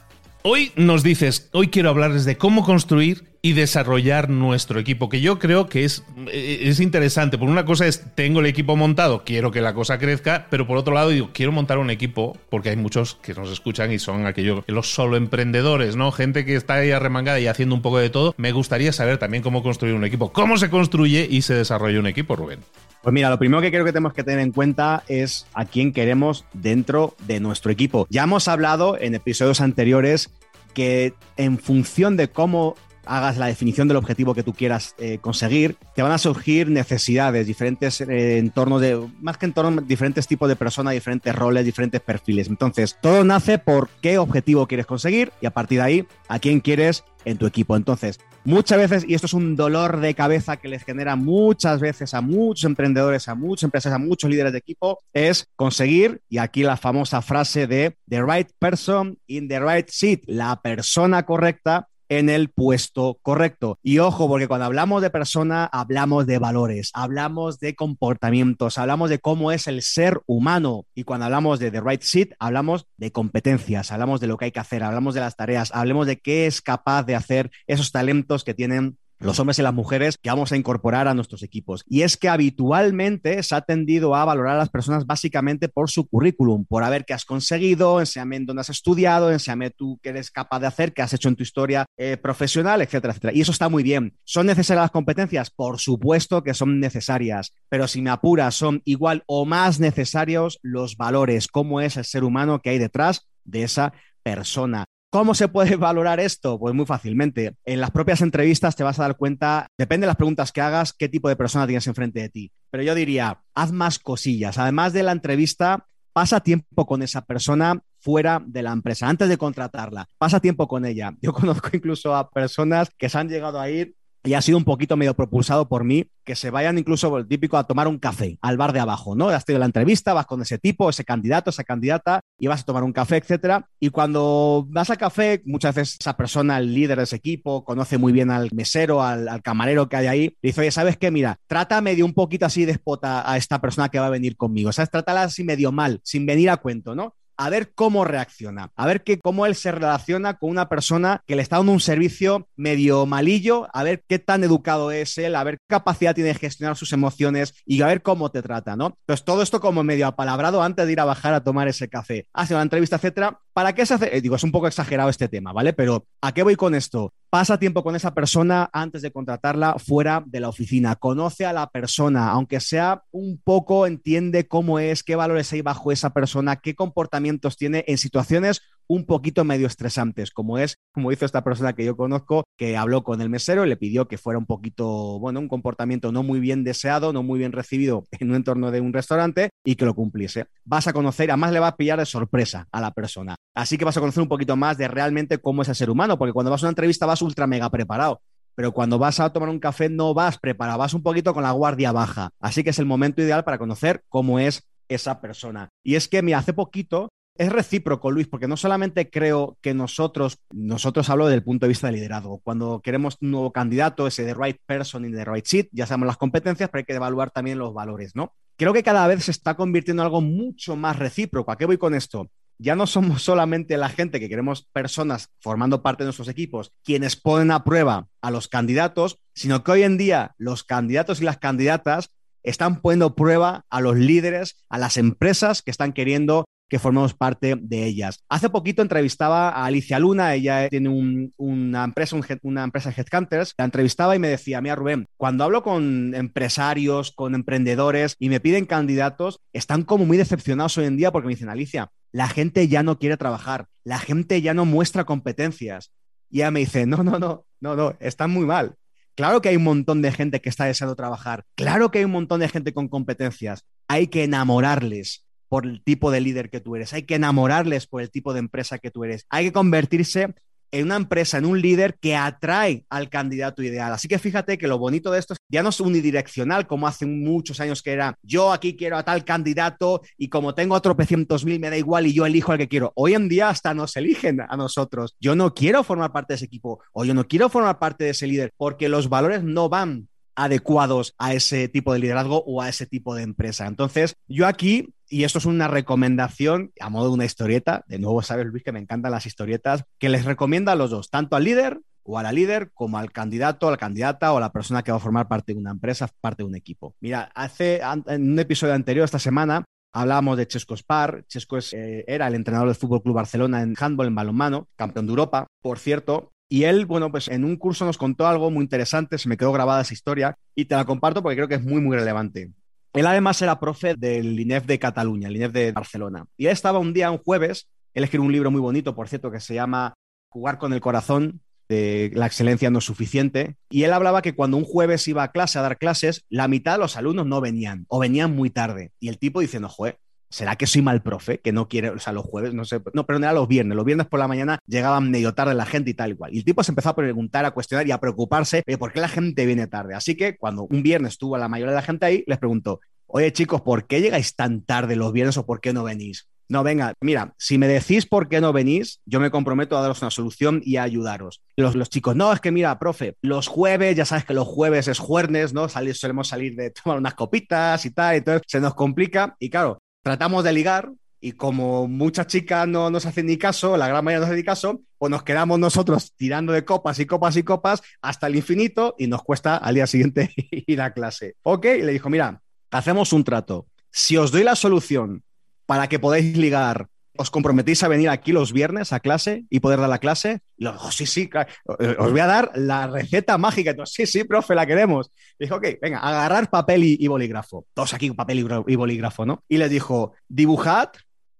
Hoy 0.46 0.72
nos 0.76 1.02
dices, 1.02 1.48
hoy 1.52 1.68
quiero 1.68 1.88
hablarles 1.88 2.26
de 2.26 2.36
cómo 2.36 2.66
construir 2.66 3.24
y 3.40 3.54
desarrollar 3.54 4.28
nuestro 4.28 4.78
equipo, 4.78 5.08
que 5.08 5.22
yo 5.22 5.38
creo 5.38 5.70
que 5.70 5.86
es, 5.86 6.04
eh, 6.30 6.58
es 6.64 6.80
interesante. 6.80 7.38
Por 7.38 7.48
una 7.48 7.64
cosa 7.64 7.86
es, 7.86 8.14
tengo 8.14 8.40
el 8.40 8.46
equipo 8.46 8.76
montado, 8.76 9.24
quiero 9.24 9.50
que 9.50 9.62
la 9.62 9.72
cosa 9.72 9.96
crezca, 9.98 10.46
pero 10.50 10.66
por 10.66 10.76
otro 10.76 10.92
lado 10.92 11.08
digo, 11.08 11.30
quiero 11.32 11.50
montar 11.50 11.78
un 11.78 11.88
equipo, 11.88 12.36
porque 12.50 12.68
hay 12.68 12.76
muchos 12.76 13.14
que 13.14 13.32
nos 13.32 13.50
escuchan 13.50 13.90
y 13.90 13.98
son 13.98 14.26
aquellos, 14.26 14.64
los 14.66 14.92
solo 14.92 15.16
emprendedores, 15.16 15.96
¿no? 15.96 16.12
Gente 16.12 16.44
que 16.44 16.56
está 16.56 16.74
ahí 16.74 16.90
arremangada 16.90 17.40
y 17.40 17.46
haciendo 17.46 17.74
un 17.74 17.80
poco 17.80 17.96
de 17.96 18.10
todo. 18.10 18.34
Me 18.36 18.52
gustaría 18.52 18.92
saber 18.92 19.16
también 19.16 19.42
cómo 19.42 19.62
construir 19.62 19.94
un 19.94 20.04
equipo, 20.04 20.30
cómo 20.30 20.58
se 20.58 20.68
construye 20.68 21.26
y 21.30 21.40
se 21.40 21.54
desarrolla 21.54 22.00
un 22.00 22.06
equipo, 22.06 22.36
Rubén. 22.36 22.60
Pues 23.04 23.12
mira, 23.12 23.28
lo 23.28 23.38
primero 23.38 23.60
que 23.60 23.70
creo 23.70 23.84
que 23.84 23.92
tenemos 23.92 24.14
que 24.14 24.24
tener 24.24 24.40
en 24.40 24.50
cuenta 24.50 25.04
es 25.08 25.46
a 25.52 25.66
quién 25.66 25.92
queremos 25.92 26.46
dentro 26.54 27.14
de 27.26 27.38
nuestro 27.38 27.70
equipo. 27.70 28.06
Ya 28.08 28.22
hemos 28.22 28.48
hablado 28.48 28.98
en 28.98 29.14
episodios 29.14 29.60
anteriores 29.60 30.30
que 30.72 31.12
en 31.36 31.58
función 31.58 32.16
de 32.16 32.28
cómo 32.28 32.76
hagas 33.06 33.36
la 33.36 33.46
definición 33.46 33.88
del 33.88 33.96
objetivo 33.96 34.34
que 34.34 34.42
tú 34.42 34.52
quieras 34.52 34.94
eh, 34.98 35.18
conseguir, 35.20 35.76
te 35.94 36.02
van 36.02 36.12
a 36.12 36.18
surgir 36.18 36.70
necesidades, 36.70 37.46
diferentes 37.46 38.00
eh, 38.00 38.38
entornos 38.38 38.80
de, 38.80 39.08
más 39.20 39.38
que 39.38 39.46
entornos, 39.46 39.86
diferentes 39.86 40.26
tipos 40.26 40.48
de 40.48 40.56
personas, 40.56 40.94
diferentes 40.94 41.34
roles, 41.34 41.64
diferentes 41.64 42.00
perfiles. 42.00 42.48
Entonces, 42.48 42.98
todo 43.00 43.24
nace 43.24 43.58
por 43.58 43.88
qué 44.00 44.18
objetivo 44.18 44.66
quieres 44.66 44.86
conseguir 44.86 45.32
y 45.40 45.46
a 45.46 45.50
partir 45.50 45.78
de 45.78 45.84
ahí, 45.84 46.06
a 46.28 46.38
quién 46.38 46.60
quieres 46.60 47.04
en 47.24 47.38
tu 47.38 47.46
equipo. 47.46 47.76
Entonces, 47.76 48.20
muchas 48.44 48.78
veces, 48.78 49.04
y 49.08 49.14
esto 49.14 49.26
es 49.26 49.34
un 49.34 49.56
dolor 49.56 50.00
de 50.00 50.14
cabeza 50.14 50.56
que 50.56 50.68
les 50.68 50.84
genera 50.84 51.16
muchas 51.16 51.80
veces 51.80 52.14
a 52.14 52.20
muchos 52.20 52.64
emprendedores, 52.64 53.28
a 53.28 53.34
muchas 53.34 53.64
empresas, 53.64 53.92
a 53.92 53.98
muchos 53.98 54.30
líderes 54.30 54.52
de 54.52 54.58
equipo, 54.58 54.98
es 55.12 55.48
conseguir, 55.56 56.20
y 56.28 56.38
aquí 56.38 56.62
la 56.62 56.76
famosa 56.76 57.22
frase 57.22 57.66
de 57.66 57.96
the 58.08 58.22
right 58.22 58.48
person 58.58 59.18
in 59.26 59.48
the 59.48 59.60
right 59.60 59.88
seat, 59.88 60.22
la 60.26 60.60
persona 60.60 61.24
correcta 61.24 61.88
en 62.18 62.28
el 62.28 62.50
puesto 62.50 63.18
correcto. 63.22 63.78
Y 63.82 63.98
ojo, 63.98 64.28
porque 64.28 64.48
cuando 64.48 64.66
hablamos 64.66 65.02
de 65.02 65.10
persona, 65.10 65.64
hablamos 65.64 66.26
de 66.26 66.38
valores, 66.38 66.90
hablamos 66.94 67.60
de 67.60 67.74
comportamientos, 67.74 68.78
hablamos 68.78 69.10
de 69.10 69.18
cómo 69.18 69.52
es 69.52 69.66
el 69.66 69.82
ser 69.82 70.20
humano. 70.26 70.86
Y 70.94 71.04
cuando 71.04 71.26
hablamos 71.26 71.58
de 71.58 71.70
The 71.70 71.80
Right 71.80 72.02
Seat, 72.02 72.28
hablamos 72.38 72.86
de 72.96 73.12
competencias, 73.12 73.92
hablamos 73.92 74.20
de 74.20 74.26
lo 74.26 74.36
que 74.36 74.46
hay 74.46 74.52
que 74.52 74.60
hacer, 74.60 74.82
hablamos 74.82 75.14
de 75.14 75.20
las 75.20 75.36
tareas, 75.36 75.70
hablemos 75.72 76.06
de 76.06 76.20
qué 76.20 76.46
es 76.46 76.60
capaz 76.60 77.04
de 77.04 77.14
hacer 77.14 77.50
esos 77.66 77.92
talentos 77.92 78.44
que 78.44 78.54
tienen 78.54 78.98
los 79.18 79.38
hombres 79.38 79.58
y 79.58 79.62
las 79.62 79.74
mujeres 79.74 80.18
que 80.20 80.30
vamos 80.30 80.52
a 80.52 80.56
incorporar 80.56 81.08
a 81.08 81.14
nuestros 81.14 81.42
equipos. 81.42 81.84
Y 81.86 82.02
es 82.02 82.16
que 82.16 82.28
habitualmente 82.28 83.42
se 83.42 83.54
ha 83.54 83.60
tendido 83.60 84.14
a 84.14 84.24
valorar 84.24 84.54
a 84.54 84.58
las 84.58 84.70
personas 84.70 85.06
básicamente 85.06 85.68
por 85.68 85.90
su 85.90 86.06
currículum, 86.08 86.64
por 86.66 86.84
haber 86.84 87.04
qué 87.04 87.14
has 87.14 87.24
conseguido, 87.24 88.00
enséñame 88.00 88.40
dónde 88.40 88.60
has 88.60 88.70
estudiado, 88.70 89.30
enséñame 89.30 89.70
tú 89.70 89.98
qué 90.02 90.10
eres 90.10 90.30
capaz 90.30 90.60
de 90.60 90.66
hacer, 90.66 90.92
qué 90.92 91.02
has 91.02 91.12
hecho 91.12 91.28
en 91.28 91.36
tu 91.36 91.42
historia 91.42 91.86
eh, 91.96 92.16
profesional, 92.16 92.82
etcétera, 92.82 93.12
etcétera. 93.12 93.32
Y 93.34 93.40
eso 93.40 93.52
está 93.52 93.68
muy 93.68 93.82
bien. 93.82 94.16
¿Son 94.24 94.46
necesarias 94.46 94.84
las 94.84 94.90
competencias? 94.90 95.50
Por 95.50 95.78
supuesto 95.78 96.42
que 96.42 96.54
son 96.54 96.80
necesarias, 96.80 97.54
pero 97.68 97.88
si 97.88 98.02
me 98.02 98.10
apuras, 98.10 98.54
son 98.54 98.82
igual 98.84 99.22
o 99.26 99.44
más 99.44 99.80
necesarios 99.80 100.58
los 100.62 100.96
valores, 100.96 101.48
cómo 101.48 101.80
es 101.80 101.96
el 101.96 102.04
ser 102.04 102.24
humano 102.24 102.60
que 102.60 102.70
hay 102.70 102.78
detrás 102.78 103.28
de 103.44 103.62
esa 103.62 103.92
persona. 104.22 104.84
¿Cómo 105.14 105.32
se 105.36 105.46
puede 105.46 105.76
valorar 105.76 106.18
esto? 106.18 106.58
Pues 106.58 106.74
muy 106.74 106.86
fácilmente. 106.86 107.54
En 107.64 107.80
las 107.80 107.92
propias 107.92 108.20
entrevistas 108.20 108.74
te 108.74 108.82
vas 108.82 108.98
a 108.98 109.02
dar 109.02 109.16
cuenta, 109.16 109.68
depende 109.78 110.06
de 110.06 110.08
las 110.08 110.16
preguntas 110.16 110.50
que 110.50 110.60
hagas, 110.60 110.92
qué 110.92 111.08
tipo 111.08 111.28
de 111.28 111.36
persona 111.36 111.68
tienes 111.68 111.86
enfrente 111.86 112.18
de 112.18 112.28
ti. 112.30 112.50
Pero 112.68 112.82
yo 112.82 112.96
diría, 112.96 113.40
haz 113.54 113.70
más 113.70 114.00
cosillas. 114.00 114.58
Además 114.58 114.92
de 114.92 115.04
la 115.04 115.12
entrevista, 115.12 115.86
pasa 116.12 116.40
tiempo 116.40 116.84
con 116.84 117.00
esa 117.00 117.24
persona 117.24 117.80
fuera 118.00 118.42
de 118.44 118.64
la 118.64 118.72
empresa, 118.72 119.08
antes 119.08 119.28
de 119.28 119.38
contratarla. 119.38 120.08
Pasa 120.18 120.40
tiempo 120.40 120.66
con 120.66 120.84
ella. 120.84 121.14
Yo 121.22 121.32
conozco 121.32 121.68
incluso 121.72 122.16
a 122.16 122.28
personas 122.30 122.90
que 122.98 123.08
se 123.08 123.16
han 123.16 123.28
llegado 123.28 123.60
a 123.60 123.70
ir 123.70 123.94
y 124.24 124.34
ha 124.34 124.40
sido 124.40 124.56
un 124.56 124.64
poquito 124.64 124.96
medio 124.96 125.14
propulsado 125.14 125.68
por 125.68 125.84
mí, 125.84 126.06
que 126.24 126.34
se 126.34 126.48
vayan 126.50 126.78
incluso 126.78 127.16
el 127.18 127.28
típico 127.28 127.58
a 127.58 127.64
tomar 127.64 127.86
un 127.86 127.98
café 127.98 128.38
al 128.40 128.56
bar 128.56 128.72
de 128.72 128.80
abajo, 128.80 129.14
¿no? 129.14 129.28
Has 129.28 129.44
tenido 129.44 129.60
la 129.60 129.66
entrevista, 129.66 130.14
vas 130.14 130.24
con 130.24 130.40
ese 130.40 130.58
tipo, 130.58 130.88
ese 130.88 131.04
candidato, 131.04 131.50
esa 131.50 131.62
candidata, 131.62 132.20
y 132.38 132.46
vas 132.46 132.62
a 132.62 132.64
tomar 132.64 132.84
un 132.84 132.92
café, 132.92 133.18
etcétera. 133.18 133.68
Y 133.78 133.90
cuando 133.90 134.66
vas 134.70 134.88
a 134.88 134.96
café, 134.96 135.42
muchas 135.44 135.74
veces 135.74 135.98
esa 136.00 136.16
persona, 136.16 136.56
el 136.56 136.74
líder 136.74 136.96
de 136.96 137.04
ese 137.04 137.16
equipo, 137.16 137.64
conoce 137.64 137.98
muy 137.98 138.12
bien 138.12 138.30
al 138.30 138.48
mesero, 138.54 139.02
al, 139.02 139.42
camarero 139.42 139.90
que 139.90 139.96
hay 139.96 140.06
ahí, 140.06 140.24
y 140.40 140.48
dice, 140.48 140.62
oye, 140.62 140.70
¿sabes 140.70 140.96
qué? 140.96 141.10
Mira, 141.10 141.36
trata 141.46 141.82
medio 141.82 142.06
un 142.06 142.14
poquito 142.14 142.46
así 142.46 142.64
despota 142.64 143.30
a 143.30 143.36
esta 143.36 143.60
persona 143.60 143.90
que 143.90 143.98
va 143.98 144.06
a 144.06 144.10
venir 144.10 144.38
conmigo, 144.38 144.72
¿sabes? 144.72 144.90
Trátala 144.90 145.24
así 145.24 145.44
medio 145.44 145.70
mal, 145.70 146.00
sin 146.02 146.24
venir 146.24 146.48
a 146.48 146.56
cuento, 146.56 146.94
¿no? 146.94 147.14
A 147.36 147.50
ver 147.50 147.72
cómo 147.74 148.04
reacciona, 148.04 148.70
a 148.76 148.86
ver 148.86 149.02
que, 149.02 149.18
cómo 149.18 149.46
él 149.46 149.54
se 149.54 149.72
relaciona 149.72 150.34
con 150.34 150.50
una 150.50 150.68
persona 150.68 151.22
que 151.26 151.36
le 151.36 151.42
está 151.42 151.56
dando 151.56 151.72
un 151.72 151.80
servicio 151.80 152.48
medio 152.56 153.06
malillo, 153.06 153.68
a 153.72 153.82
ver 153.82 154.04
qué 154.08 154.18
tan 154.18 154.44
educado 154.44 154.90
es 154.90 155.18
él, 155.18 155.34
a 155.36 155.44
ver 155.44 155.58
qué 155.58 155.66
capacidad 155.68 156.14
tiene 156.14 156.28
de 156.28 156.38
gestionar 156.38 156.76
sus 156.76 156.92
emociones 156.92 157.54
y 157.66 157.82
a 157.82 157.86
ver 157.86 158.02
cómo 158.02 158.30
te 158.30 158.42
trata, 158.42 158.76
¿no? 158.76 158.96
Pues 159.06 159.24
todo 159.24 159.42
esto 159.42 159.60
como 159.60 159.82
medio 159.84 160.06
apalabrado 160.06 160.62
antes 160.62 160.86
de 160.86 160.92
ir 160.92 161.00
a 161.00 161.04
bajar 161.04 161.34
a 161.34 161.42
tomar 161.42 161.68
ese 161.68 161.88
café, 161.88 162.26
hace 162.32 162.54
una 162.54 162.62
entrevista, 162.62 162.96
etcétera. 162.96 163.40
¿Para 163.52 163.72
qué 163.72 163.86
se 163.86 163.94
hace? 163.94 164.16
Eh, 164.16 164.20
digo, 164.20 164.36
es 164.36 164.42
un 164.42 164.50
poco 164.50 164.66
exagerado 164.66 165.08
este 165.08 165.28
tema, 165.28 165.52
¿vale? 165.52 165.72
Pero 165.72 166.06
¿a 166.20 166.32
qué 166.32 166.42
voy 166.42 166.56
con 166.56 166.74
esto? 166.74 167.14
Pasa 167.34 167.58
tiempo 167.58 167.82
con 167.82 167.96
esa 167.96 168.14
persona 168.14 168.70
antes 168.72 169.02
de 169.02 169.10
contratarla 169.10 169.74
fuera 169.80 170.22
de 170.24 170.38
la 170.38 170.48
oficina. 170.48 170.94
Conoce 170.94 171.44
a 171.44 171.52
la 171.52 171.68
persona, 171.68 172.30
aunque 172.30 172.60
sea 172.60 173.02
un 173.10 173.40
poco, 173.42 173.88
entiende 173.88 174.46
cómo 174.46 174.78
es, 174.78 175.02
qué 175.02 175.16
valores 175.16 175.52
hay 175.52 175.60
bajo 175.60 175.90
esa 175.90 176.10
persona, 176.10 176.54
qué 176.54 176.76
comportamientos 176.76 177.56
tiene 177.56 177.82
en 177.88 177.98
situaciones 177.98 178.60
un 178.86 179.06
poquito 179.06 179.44
medio 179.44 179.66
estresantes, 179.66 180.30
como 180.30 180.58
es, 180.58 180.76
como 180.92 181.12
hizo 181.12 181.24
esta 181.24 181.42
persona 181.44 181.72
que 181.72 181.84
yo 181.84 181.96
conozco, 181.96 182.44
que 182.56 182.76
habló 182.76 183.02
con 183.02 183.20
el 183.20 183.30
mesero 183.30 183.64
y 183.64 183.68
le 183.68 183.76
pidió 183.76 184.08
que 184.08 184.18
fuera 184.18 184.38
un 184.38 184.46
poquito, 184.46 185.18
bueno, 185.18 185.40
un 185.40 185.48
comportamiento 185.48 186.12
no 186.12 186.22
muy 186.22 186.40
bien 186.40 186.64
deseado, 186.64 187.12
no 187.12 187.22
muy 187.22 187.38
bien 187.38 187.52
recibido 187.52 188.04
en 188.20 188.30
un 188.30 188.36
entorno 188.36 188.70
de 188.70 188.80
un 188.80 188.92
restaurante 188.92 189.50
y 189.64 189.76
que 189.76 189.84
lo 189.84 189.94
cumpliese. 189.94 190.46
Vas 190.64 190.86
a 190.86 190.92
conocer, 190.92 191.30
además 191.30 191.52
le 191.52 191.60
va 191.60 191.68
a 191.68 191.76
pillar 191.76 191.98
de 191.98 192.06
sorpresa 192.06 192.68
a 192.72 192.80
la 192.80 192.90
persona. 192.90 193.36
Así 193.54 193.78
que 193.78 193.84
vas 193.84 193.96
a 193.96 194.00
conocer 194.00 194.22
un 194.22 194.28
poquito 194.28 194.56
más 194.56 194.78
de 194.78 194.88
realmente 194.88 195.38
cómo 195.38 195.62
es 195.62 195.68
el 195.68 195.74
ser 195.74 195.90
humano, 195.90 196.18
porque 196.18 196.32
cuando 196.32 196.50
vas 196.50 196.62
a 196.62 196.66
una 196.66 196.70
entrevista 196.70 197.06
vas 197.06 197.22
ultra 197.22 197.46
mega 197.46 197.70
preparado 197.70 198.20
pero 198.54 198.72
cuando 198.72 198.98
vas 198.98 199.20
a 199.20 199.32
tomar 199.32 199.48
un 199.48 199.58
café 199.58 199.88
no 199.88 200.14
vas 200.14 200.38
preparado, 200.38 200.78
vas 200.78 200.94
un 200.94 201.02
poquito 201.02 201.34
con 201.34 201.42
la 201.42 201.50
guardia 201.52 201.92
baja. 201.92 202.30
Así 202.40 202.62
que 202.62 202.70
es 202.70 202.78
el 202.78 202.86
momento 202.86 203.20
ideal 203.20 203.44
para 203.44 203.58
conocer 203.58 204.04
cómo 204.08 204.38
es 204.38 204.68
esa 204.88 205.20
persona. 205.20 205.70
Y 205.82 205.96
es 205.96 206.08
que, 206.08 206.22
mira, 206.22 206.38
hace 206.38 206.52
poquito 206.52 207.08
es 207.36 207.52
recíproco, 207.52 208.10
Luis, 208.10 208.28
porque 208.28 208.46
no 208.46 208.56
solamente 208.56 209.10
creo 209.10 209.58
que 209.60 209.74
nosotros, 209.74 210.38
nosotros 210.52 211.10
hablo 211.10 211.26
del 211.26 211.42
punto 211.42 211.66
de 211.66 211.68
vista 211.68 211.88
de 211.88 211.94
liderazgo, 211.94 212.38
cuando 212.38 212.80
queremos 212.80 213.16
un 213.20 213.32
nuevo 213.32 213.52
candidato, 213.52 214.06
ese 214.06 214.24
de 214.24 214.34
right 214.34 214.58
person 214.66 215.04
in 215.04 215.12
the 215.12 215.24
right 215.24 215.44
seat, 215.44 215.66
ya 215.72 215.86
sabemos 215.86 216.06
las 216.06 216.16
competencias, 216.16 216.70
pero 216.70 216.80
hay 216.80 216.84
que 216.84 216.94
evaluar 216.94 217.30
también 217.30 217.58
los 217.58 217.74
valores, 217.74 218.14
¿no? 218.14 218.34
Creo 218.56 218.72
que 218.72 218.84
cada 218.84 219.06
vez 219.08 219.24
se 219.24 219.32
está 219.32 219.56
convirtiendo 219.56 220.02
en 220.02 220.06
algo 220.06 220.20
mucho 220.20 220.76
más 220.76 220.96
recíproco. 220.96 221.50
¿A 221.50 221.58
qué 221.58 221.66
voy 221.66 221.76
con 221.76 221.92
esto? 221.92 222.30
Ya 222.58 222.76
no 222.76 222.86
somos 222.86 223.22
solamente 223.24 223.76
la 223.76 223.88
gente 223.88 224.20
que 224.20 224.28
queremos 224.28 224.68
personas 224.72 225.30
formando 225.40 225.82
parte 225.82 226.04
de 226.04 226.06
nuestros 226.06 226.28
equipos 226.28 226.72
quienes 226.84 227.16
ponen 227.16 227.50
a 227.50 227.64
prueba 227.64 228.06
a 228.22 228.30
los 228.30 228.46
candidatos, 228.46 229.18
sino 229.34 229.64
que 229.64 229.72
hoy 229.72 229.82
en 229.82 229.98
día 229.98 230.34
los 230.38 230.62
candidatos 230.62 231.20
y 231.20 231.24
las 231.24 231.38
candidatas 231.38 232.10
están 232.44 232.80
poniendo 232.80 233.16
prueba 233.16 233.64
a 233.70 233.80
los 233.80 233.96
líderes, 233.96 234.64
a 234.68 234.78
las 234.78 234.98
empresas 234.98 235.62
que 235.62 235.70
están 235.72 235.92
queriendo 235.92 236.44
que 236.68 236.78
formamos 236.78 237.14
parte 237.14 237.56
de 237.60 237.84
ellas. 237.84 238.20
Hace 238.28 238.50
poquito 238.50 238.82
entrevistaba 238.82 239.50
a 239.50 239.66
Alicia 239.66 239.98
Luna, 239.98 240.34
ella 240.34 240.68
tiene 240.68 240.88
una 241.36 241.84
empresa, 241.84 242.16
una 242.42 242.64
empresa 242.64 242.90
de 242.90 242.96
Headhunters, 243.02 243.54
la 243.58 243.64
entrevistaba 243.64 244.16
y 244.16 244.18
me 244.18 244.28
decía, 244.28 244.60
mira 244.60 244.74
Rubén, 244.74 245.06
cuando 245.16 245.44
hablo 245.44 245.62
con 245.62 246.14
empresarios, 246.14 247.12
con 247.12 247.34
emprendedores 247.34 248.16
y 248.18 248.28
me 248.28 248.40
piden 248.40 248.66
candidatos, 248.66 249.40
están 249.52 249.82
como 249.82 250.06
muy 250.06 250.16
decepcionados 250.16 250.78
hoy 250.78 250.86
en 250.86 250.96
día 250.96 251.12
porque 251.12 251.26
me 251.26 251.34
dicen, 251.34 251.48
Alicia, 251.48 251.90
la 252.12 252.28
gente 252.28 252.68
ya 252.68 252.82
no 252.82 252.98
quiere 252.98 253.16
trabajar, 253.16 253.66
la 253.84 253.98
gente 253.98 254.40
ya 254.40 254.54
no 254.54 254.64
muestra 254.64 255.04
competencias. 255.04 255.92
Y 256.30 256.38
ella 256.38 256.50
me 256.50 256.60
dice, 256.60 256.86
no, 256.86 257.04
no, 257.04 257.18
no, 257.18 257.46
no, 257.60 257.76
no, 257.76 257.96
están 258.00 258.30
muy 258.30 258.46
mal. 258.46 258.74
Claro 259.14 259.40
que 259.40 259.48
hay 259.48 259.56
un 259.56 259.64
montón 259.64 260.02
de 260.02 260.10
gente 260.10 260.40
que 260.40 260.48
está 260.48 260.64
deseando 260.64 260.96
trabajar. 260.96 261.44
Claro 261.54 261.90
que 261.90 261.98
hay 261.98 262.04
un 262.04 262.10
montón 262.10 262.40
de 262.40 262.48
gente 262.48 262.72
con 262.72 262.88
competencias. 262.88 263.64
Hay 263.86 264.08
que 264.08 264.24
enamorarles 264.24 265.24
por 265.54 265.66
el 265.66 265.84
tipo 265.84 266.10
de 266.10 266.20
líder 266.20 266.50
que 266.50 266.58
tú 266.58 266.74
eres, 266.74 266.92
hay 266.94 267.04
que 267.04 267.14
enamorarles 267.14 267.86
por 267.86 268.02
el 268.02 268.10
tipo 268.10 268.32
de 268.32 268.40
empresa 268.40 268.80
que 268.80 268.90
tú 268.90 269.04
eres, 269.04 269.24
hay 269.28 269.44
que 269.44 269.52
convertirse 269.52 270.34
en 270.72 270.86
una 270.86 270.96
empresa, 270.96 271.38
en 271.38 271.44
un 271.44 271.62
líder 271.62 271.96
que 272.00 272.16
atrae 272.16 272.84
al 272.90 273.08
candidato 273.08 273.62
ideal. 273.62 273.92
Así 273.92 274.08
que 274.08 274.18
fíjate 274.18 274.58
que 274.58 274.66
lo 274.66 274.80
bonito 274.80 275.12
de 275.12 275.20
esto 275.20 275.36
ya 275.48 275.62
no 275.62 275.68
es 275.68 275.78
unidireccional 275.78 276.66
como 276.66 276.88
hace 276.88 277.06
muchos 277.06 277.60
años 277.60 277.82
que 277.82 277.92
era 277.92 278.16
yo 278.20 278.52
aquí 278.52 278.74
quiero 278.74 278.96
a 278.96 279.04
tal 279.04 279.24
candidato 279.24 280.02
y 280.18 280.28
como 280.28 280.56
tengo 280.56 280.74
a 280.74 280.82
tropecientos 280.82 281.44
mil 281.44 281.60
me 281.60 281.70
da 281.70 281.78
igual 281.78 282.08
y 282.08 282.14
yo 282.14 282.26
elijo 282.26 282.50
al 282.50 282.58
que 282.58 282.66
quiero. 282.66 282.90
Hoy 282.96 283.14
en 283.14 283.28
día 283.28 283.48
hasta 283.48 283.74
nos 283.74 283.96
eligen 283.96 284.40
a 284.40 284.56
nosotros. 284.56 285.14
Yo 285.20 285.36
no 285.36 285.54
quiero 285.54 285.84
formar 285.84 286.10
parte 286.10 286.32
de 286.32 286.36
ese 286.38 286.46
equipo 286.46 286.80
o 286.90 287.04
yo 287.04 287.14
no 287.14 287.28
quiero 287.28 287.48
formar 287.48 287.78
parte 287.78 288.02
de 288.02 288.10
ese 288.10 288.26
líder 288.26 288.50
porque 288.56 288.88
los 288.88 289.08
valores 289.08 289.44
no 289.44 289.68
van 289.68 290.08
adecuados 290.34 291.14
a 291.16 291.32
ese 291.32 291.68
tipo 291.68 291.92
de 291.92 292.00
liderazgo 292.00 292.42
o 292.44 292.60
a 292.60 292.68
ese 292.68 292.86
tipo 292.86 293.14
de 293.14 293.22
empresa. 293.22 293.68
Entonces, 293.68 294.16
yo 294.26 294.48
aquí 294.48 294.93
y 295.08 295.24
esto 295.24 295.38
es 295.38 295.46
una 295.46 295.68
recomendación 295.68 296.72
a 296.80 296.90
modo 296.90 297.08
de 297.08 297.14
una 297.14 297.24
historieta. 297.24 297.84
De 297.86 297.98
nuevo, 297.98 298.22
sabes, 298.22 298.46
Luis, 298.46 298.62
que 298.62 298.72
me 298.72 298.80
encantan 298.80 299.12
las 299.12 299.26
historietas, 299.26 299.84
que 299.98 300.08
les 300.08 300.24
recomienda 300.24 300.72
a 300.72 300.76
los 300.76 300.90
dos, 300.90 301.10
tanto 301.10 301.36
al 301.36 301.44
líder 301.44 301.80
o 302.02 302.18
a 302.18 302.22
la 302.22 302.32
líder, 302.32 302.70
como 302.74 302.98
al 302.98 303.12
candidato, 303.12 303.68
a 303.68 303.70
la 303.70 303.76
candidata 303.76 304.32
o 304.32 304.36
a 304.36 304.40
la 304.40 304.52
persona 304.52 304.82
que 304.82 304.92
va 304.92 304.98
a 304.98 305.00
formar 305.00 305.26
parte 305.26 305.54
de 305.54 305.58
una 305.58 305.70
empresa, 305.70 306.08
parte 306.20 306.42
de 306.42 306.48
un 306.48 306.54
equipo. 306.54 306.94
Mira, 307.00 307.30
hace 307.34 307.80
en 308.06 308.32
un 308.32 308.38
episodio 308.38 308.74
anterior 308.74 309.04
esta 309.04 309.18
semana 309.18 309.64
hablábamos 309.94 310.36
de 310.36 310.46
Chesco 310.46 310.76
Spar. 310.76 311.24
Chesco 311.28 311.58
eh, 311.72 312.04
era 312.06 312.26
el 312.26 312.34
entrenador 312.34 312.68
del 312.68 312.76
Fútbol 312.76 313.02
Club 313.02 313.14
Barcelona 313.14 313.62
en 313.62 313.74
handball, 313.78 314.08
en 314.08 314.14
balonmano, 314.14 314.68
campeón 314.76 315.06
de 315.06 315.10
Europa, 315.10 315.46
por 315.62 315.78
cierto. 315.78 316.30
Y 316.50 316.64
él, 316.64 316.84
bueno, 316.84 317.10
pues 317.10 317.28
en 317.28 317.44
un 317.44 317.56
curso 317.56 317.86
nos 317.86 317.96
contó 317.96 318.26
algo 318.26 318.50
muy 318.50 318.62
interesante, 318.62 319.16
se 319.16 319.28
me 319.28 319.36
quedó 319.36 319.52
grabada 319.52 319.80
esa 319.80 319.94
historia 319.94 320.36
y 320.54 320.66
te 320.66 320.74
la 320.74 320.84
comparto 320.84 321.22
porque 321.22 321.36
creo 321.36 321.48
que 321.48 321.54
es 321.54 321.64
muy, 321.64 321.80
muy 321.80 321.96
relevante. 321.96 322.52
Él 322.94 323.06
además 323.06 323.42
era 323.42 323.58
profe 323.58 323.94
del 323.96 324.38
INEF 324.38 324.66
de 324.66 324.78
Cataluña, 324.78 325.28
el 325.28 325.36
INEF 325.36 325.52
de 325.52 325.72
Barcelona. 325.72 326.26
Y 326.36 326.46
él 326.46 326.52
estaba 326.52 326.78
un 326.78 326.92
día, 326.92 327.10
un 327.10 327.18
jueves, 327.18 327.68
él 327.92 328.04
escribió 328.04 328.24
un 328.24 328.32
libro 328.32 328.50
muy 328.50 328.60
bonito, 328.60 328.94
por 328.94 329.08
cierto, 329.08 329.30
que 329.30 329.40
se 329.40 329.54
llama 329.54 329.94
Jugar 330.28 330.58
con 330.58 330.72
el 330.72 330.80
corazón, 330.80 331.40
de 331.68 332.12
la 332.14 332.26
excelencia 332.26 332.70
no 332.70 332.78
es 332.78 332.84
suficiente. 332.84 333.56
Y 333.68 333.82
él 333.82 333.92
hablaba 333.92 334.22
que 334.22 334.34
cuando 334.34 334.56
un 334.56 334.64
jueves 334.64 335.08
iba 335.08 335.22
a 335.22 335.32
clase 335.32 335.58
a 335.58 335.62
dar 335.62 335.78
clases, 335.78 336.24
la 336.28 336.48
mitad 336.48 336.72
de 336.72 336.78
los 336.78 336.96
alumnos 336.96 337.26
no 337.26 337.40
venían 337.40 337.84
o 337.88 337.98
venían 337.98 338.34
muy 338.34 338.50
tarde. 338.50 338.92
Y 339.00 339.08
el 339.08 339.18
tipo 339.18 339.40
diciendo, 339.40 339.68
joder, 339.68 339.98
¿será 340.34 340.56
que 340.56 340.66
soy 340.66 340.82
mal 340.82 341.00
profe? 341.00 341.38
Que 341.38 341.52
no 341.52 341.68
quiere, 341.68 341.90
o 341.90 341.98
sea, 341.98 342.12
los 342.12 342.24
jueves, 342.24 342.54
no 342.54 342.64
sé, 342.64 342.80
no, 342.92 343.06
pero 343.06 343.18
no 343.18 343.26
era 343.26 343.32
los 343.32 343.46
viernes, 343.46 343.76
los 343.76 343.84
viernes 343.84 344.08
por 344.08 344.18
la 344.18 344.26
mañana 344.26 344.58
llegaban 344.66 345.10
medio 345.10 345.32
tarde 345.32 345.54
la 345.54 345.64
gente 345.64 345.90
y 345.90 345.94
tal 345.94 346.10
igual. 346.10 346.34
Y 346.34 346.38
el 346.38 346.44
tipo 346.44 346.64
se 346.64 346.72
empezó 346.72 346.88
a 346.88 346.96
preguntar, 346.96 347.44
a 347.44 347.52
cuestionar 347.52 347.86
y 347.86 347.92
a 347.92 347.98
preocuparse 347.98 348.64
de 348.66 348.78
por 348.78 348.92
qué 348.92 349.00
la 349.00 349.08
gente 349.08 349.46
viene 349.46 349.68
tarde. 349.68 349.94
Así 349.94 350.16
que 350.16 350.36
cuando 350.36 350.64
un 350.64 350.82
viernes 350.82 351.12
estuvo 351.12 351.38
la 351.38 351.48
mayoría 351.48 351.70
de 351.70 351.76
la 351.76 351.82
gente 351.82 352.06
ahí, 352.06 352.24
les 352.26 352.38
preguntó, 352.38 352.80
oye 353.06 353.32
chicos, 353.32 353.60
¿por 353.62 353.86
qué 353.86 354.00
llegáis 354.00 354.34
tan 354.34 354.62
tarde 354.62 354.96
los 354.96 355.12
viernes 355.12 355.36
o 355.36 355.46
por 355.46 355.60
qué 355.60 355.72
no 355.72 355.84
venís? 355.84 356.28
no, 356.48 356.62
venga, 356.62 356.94
mira, 357.00 357.34
si 357.38 357.58
me 357.58 357.66
decís 357.66 358.06
por 358.06 358.28
qué 358.28 358.40
no 358.40 358.52
venís, 358.52 359.00
yo 359.06 359.18
me 359.18 359.30
comprometo 359.30 359.76
a 359.76 359.80
daros 359.80 360.02
una 360.02 360.10
solución 360.10 360.60
y 360.64 360.76
a 360.76 360.82
ayudaros. 360.82 361.40
Los, 361.56 361.90
chicos, 361.90 362.16
no, 362.16 362.32
es 362.32 362.40
que 362.40 362.50
mira, 362.50 362.78
profe, 362.78 363.16
los 363.22 363.48
jueves, 363.48 363.96
ya 363.96 364.04
sabes 364.04 364.24
que 364.24 364.34
los 364.34 364.46
jueves 364.46 364.88
es 364.88 364.98
jueves, 364.98 365.52
¿no? 365.52 365.68
Solemos 365.68 366.28
salir 366.28 366.54
de 366.54 366.70
tomar 366.70 366.98
unas 366.98 367.14
copitas 367.14 367.84
y 367.86 367.90
tal, 367.90 368.16
entonces 368.16 368.42
se 368.46 368.60
nos 368.60 368.74
complica 368.74 369.36
y 369.38 369.48
claro, 369.50 369.78
tratamos 370.04 370.44
de 370.44 370.52
ligar, 370.52 370.92
y 371.24 371.32
como 371.32 371.88
muchas 371.88 372.26
chicas 372.26 372.68
no 372.68 372.90
nos 372.90 373.06
hacen 373.06 373.24
ni 373.24 373.38
caso, 373.38 373.78
la 373.78 373.88
gran 373.88 374.04
mayoría 374.04 374.20
no 374.20 374.26
hace 374.26 374.36
ni 374.36 374.44
caso, 374.44 374.82
pues 374.98 375.10
nos 375.10 375.22
quedamos 375.22 375.58
nosotros 375.58 376.12
tirando 376.16 376.52
de 376.52 376.66
copas 376.66 376.98
y 376.98 377.06
copas 377.06 377.34
y 377.38 377.42
copas 377.42 377.82
hasta 378.02 378.26
el 378.26 378.36
infinito 378.36 378.94
y 378.98 379.06
nos 379.06 379.22
cuesta 379.22 379.56
al 379.56 379.74
día 379.74 379.86
siguiente 379.86 380.34
ir 380.36 380.82
a 380.82 380.92
clase. 380.92 381.36
Ok, 381.42 381.64
y 381.78 381.82
le 381.82 381.92
dijo, 381.92 382.10
mira, 382.10 382.42
hacemos 382.70 383.14
un 383.14 383.24
trato. 383.24 383.66
Si 383.90 384.18
os 384.18 384.32
doy 384.32 384.44
la 384.44 384.54
solución 384.54 385.22
para 385.64 385.88
que 385.88 385.98
podáis 385.98 386.36
ligar, 386.36 386.88
¿os 387.16 387.30
comprometís 387.30 387.82
a 387.82 387.88
venir 387.88 388.08
aquí 388.08 388.32
los 388.32 388.52
viernes 388.52 388.92
a 388.92 389.00
clase 389.00 389.44
y 389.50 389.60
poder 389.60 389.80
dar 389.80 389.88
la 389.88 389.98
clase? 389.98 390.40
Y 390.56 390.64
luego, 390.64 390.90
sí, 390.90 391.06
sí, 391.06 391.30
eh, 391.78 391.96
os 391.98 392.10
voy 392.10 392.20
a 392.20 392.26
dar 392.26 392.52
la 392.54 392.86
receta 392.86 393.38
mágica. 393.38 393.70
Entonces, 393.70 393.94
sí, 393.94 394.06
sí, 394.06 394.24
profe, 394.24 394.54
la 394.54 394.66
queremos. 394.66 395.10
dijo, 395.38 395.56
ok, 395.56 395.66
venga, 395.80 395.98
agarrar 395.98 396.50
papel 396.50 396.84
y, 396.84 397.06
bolígrafo. 397.06 397.66
Todos 397.74 397.94
aquí 397.94 398.10
papel 398.10 398.64
y 398.66 398.76
bolígrafo, 398.76 399.26
¿no? 399.26 399.44
Y 399.48 399.58
les 399.58 399.70
dijo, 399.70 400.14
dibujad 400.28 400.90